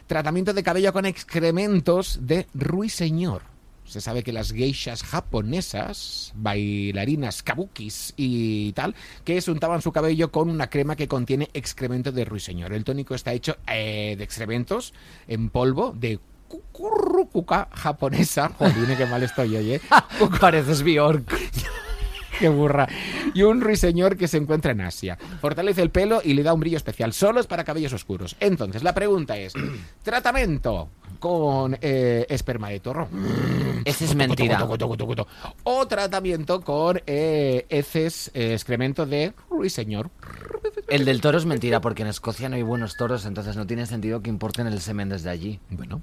[0.06, 3.42] Tratamiento de cabello con excrementos de ruiseñor.
[3.88, 10.30] Se sabe que las geishas japonesas, bailarinas kabukis y tal, que se untaban su cabello
[10.30, 12.72] con una crema que contiene excremento de ruiseñor.
[12.72, 14.92] El tónico está hecho eh, de excrementos
[15.26, 18.50] en polvo de cucurrupuca japonesa.
[18.58, 19.80] Joder, qué mal estoy, oye.
[20.40, 21.34] Pareces Bjork.
[22.38, 22.86] Qué burra.
[23.34, 25.18] Y un ruiseñor que se encuentra en Asia.
[25.40, 27.12] Fortalece el pelo y le da un brillo especial.
[27.12, 28.36] Solo es para cabellos oscuros.
[28.38, 29.54] Entonces, la pregunta es:
[30.04, 33.08] ¿tratamiento con eh, esperma de toro.
[33.84, 34.66] Ese es mentira.
[35.64, 40.10] O tratamiento con eh, heces, eh, excremento de ruiseñor.
[40.88, 43.86] El del toro es mentira, porque en Escocia no hay buenos toros, entonces no tiene
[43.86, 45.60] sentido que importen el semen desde allí.
[45.70, 46.02] Bueno.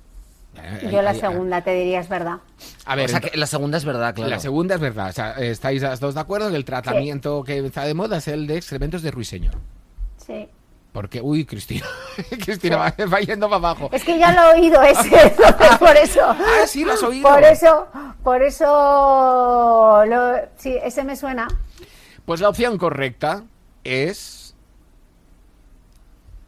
[0.89, 2.37] Yo la segunda te diría es verdad.
[2.85, 4.29] A ver, o sea, que la segunda es verdad, claro.
[4.29, 5.09] La segunda es verdad.
[5.09, 8.27] O sea, estáis las dos de acuerdo que el tratamiento que está de moda es
[8.29, 9.55] el de excrementos de ruiseñor.
[10.25, 10.47] Sí.
[10.95, 11.85] Porque, uy, Cristina,
[12.45, 13.89] Cristina va, yendo para abajo.
[13.91, 15.09] Es que ya lo he oído ese,
[15.79, 16.21] por eso.
[16.25, 17.27] Ah, sí, lo has oído.
[17.27, 17.87] Por eso,
[18.23, 20.03] por eso,
[20.55, 21.49] sí, ese me suena.
[22.23, 23.43] Pues la opción correcta
[23.83, 24.45] es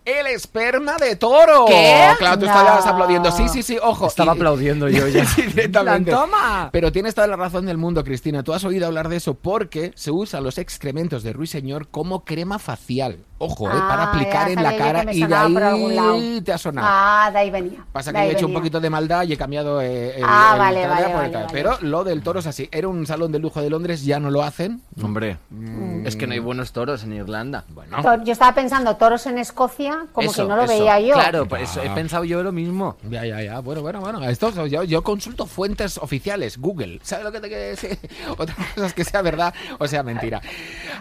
[0.07, 1.65] el esperma de toro.
[1.65, 2.07] ¿Qué?
[2.17, 3.29] Claro, tú estabas aplaudiendo.
[3.29, 4.07] Sí, sí, sí, ojo.
[4.07, 5.25] Estaba aplaudiendo yo ya.
[5.25, 6.11] sí, directamente.
[6.11, 6.69] toma.
[6.71, 8.41] Pero tienes toda la razón del mundo, Cristina.
[8.41, 12.57] Tú has oído hablar de eso porque se usan los excrementos de ruiseñor como crema
[12.57, 13.19] facial.
[13.39, 16.87] Ojo, eh, para ah, aplicar en la cara y de ahí te ha sonado.
[16.89, 17.85] Ah, de ahí venía.
[17.91, 20.87] Pasa que he hecho un poquito de maldad y he cambiado eh, el, ah, vale,
[20.87, 22.67] vale, Pero lo del toro es así.
[22.71, 24.81] Era un salón de lujo de Londres, ya no lo hacen.
[25.03, 26.07] Hombre, mm.
[26.07, 27.63] es que no hay buenos toros en Irlanda.
[27.69, 28.23] Bueno.
[28.23, 31.13] Yo estaba pensando toros en Escocia, como que no lo veía yo.
[31.13, 32.97] Claro, pues he pensado yo lo mismo.
[33.09, 33.59] Ya, ya, ya.
[33.59, 34.23] Bueno, bueno, bueno.
[34.23, 36.99] Esto, yo, yo consulto fuentes oficiales, Google.
[37.03, 37.99] ¿Sabes lo que te quiero decir?
[38.37, 40.41] Otra cosa es que sea verdad o sea mentira.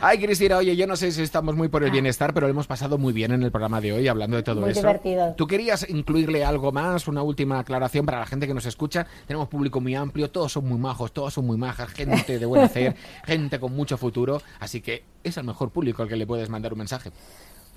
[0.01, 2.67] Ay, Cristina, oye, yo no sé si estamos muy por el bienestar pero lo hemos
[2.67, 4.81] pasado muy bien en el programa de hoy hablando de todo muy eso.
[4.81, 5.35] divertido.
[5.37, 9.07] ¿Tú querías incluirle algo más, una última aclaración para la gente que nos escucha?
[9.27, 12.63] Tenemos público muy amplio, todos son muy majos, todos son muy majas, gente de buen
[12.63, 16.49] hacer, gente con mucho futuro, así que es el mejor público al que le puedes
[16.49, 17.11] mandar un mensaje.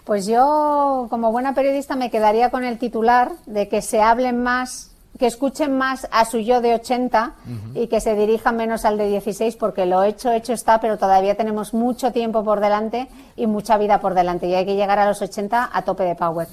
[0.05, 4.88] Pues yo, como buena periodista, me quedaría con el titular de que se hablen más
[5.19, 7.33] que escuchen más a su yo de 80
[7.75, 11.35] y que se dirijan menos al de 16 porque lo hecho, hecho está, pero todavía
[11.35, 15.05] tenemos mucho tiempo por delante y mucha vida por delante y hay que llegar a
[15.05, 16.47] los 80 a tope de power.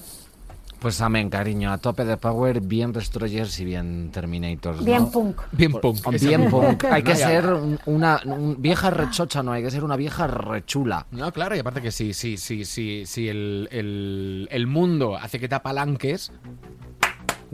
[0.80, 4.84] Pues amén, cariño, a tope de power, bien Destroyers y bien Terminators.
[4.84, 5.40] Bien punk.
[5.52, 6.20] Bien punk.
[6.20, 6.84] Bien punk.
[6.84, 7.46] Hay que ser
[7.86, 8.20] una
[8.58, 11.06] vieja rechocha, no, hay que ser una vieja rechula.
[11.12, 15.40] No, claro, y aparte que sí, sí, sí, sí, sí, el, el, el mundo hace
[15.40, 16.30] que te apalanques,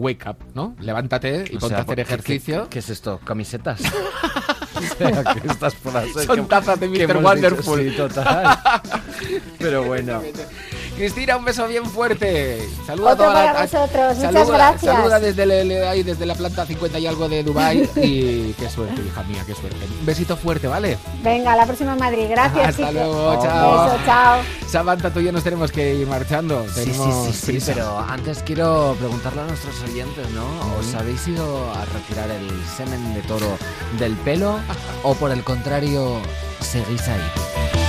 [0.02, 0.74] wake up, ¿no?
[0.80, 2.64] Levántate y O ponte sea, a hacer ¿qué- ejercicio.
[2.64, 3.20] ¿Qué, qué es esto?
[3.24, 3.80] ¿Camisetas?
[4.90, 7.16] O sea, que estas frases Son que- tazas de Mr.
[7.18, 7.84] Wonderful.
[7.84, 8.58] dicho, Sí, total.
[9.58, 10.20] Pero bueno.
[10.96, 12.68] Cristina, un beso bien fuerte.
[12.86, 14.94] Saluda Otro a toda la- para a- vosotros, muchas saluda, gracias.
[14.94, 18.68] Saluda desde, el- el- ahí, desde la planta 50 y algo de Dubai y qué
[18.68, 19.78] suerte, hija mía, qué suerte.
[20.00, 20.98] Un besito fuerte, ¿vale?
[21.22, 22.26] Venga, la próxima en Madrid.
[22.28, 22.92] Gracias, Hasta chicos.
[22.94, 23.84] luego, Oh, chao.
[23.86, 24.40] Beso, chao.
[24.68, 26.64] Samantha, tú y yo nos tenemos que ir marchando.
[26.74, 27.72] Sí, sí, Tenemos sí, sí, prisa.
[27.74, 30.44] pero antes quiero preguntarle a nuestros oyentes, ¿no?
[30.78, 33.56] ¿Os habéis ido a retirar el semen de toro
[33.98, 34.58] del pelo
[35.02, 36.20] o por el contrario
[36.60, 37.81] seguís ahí?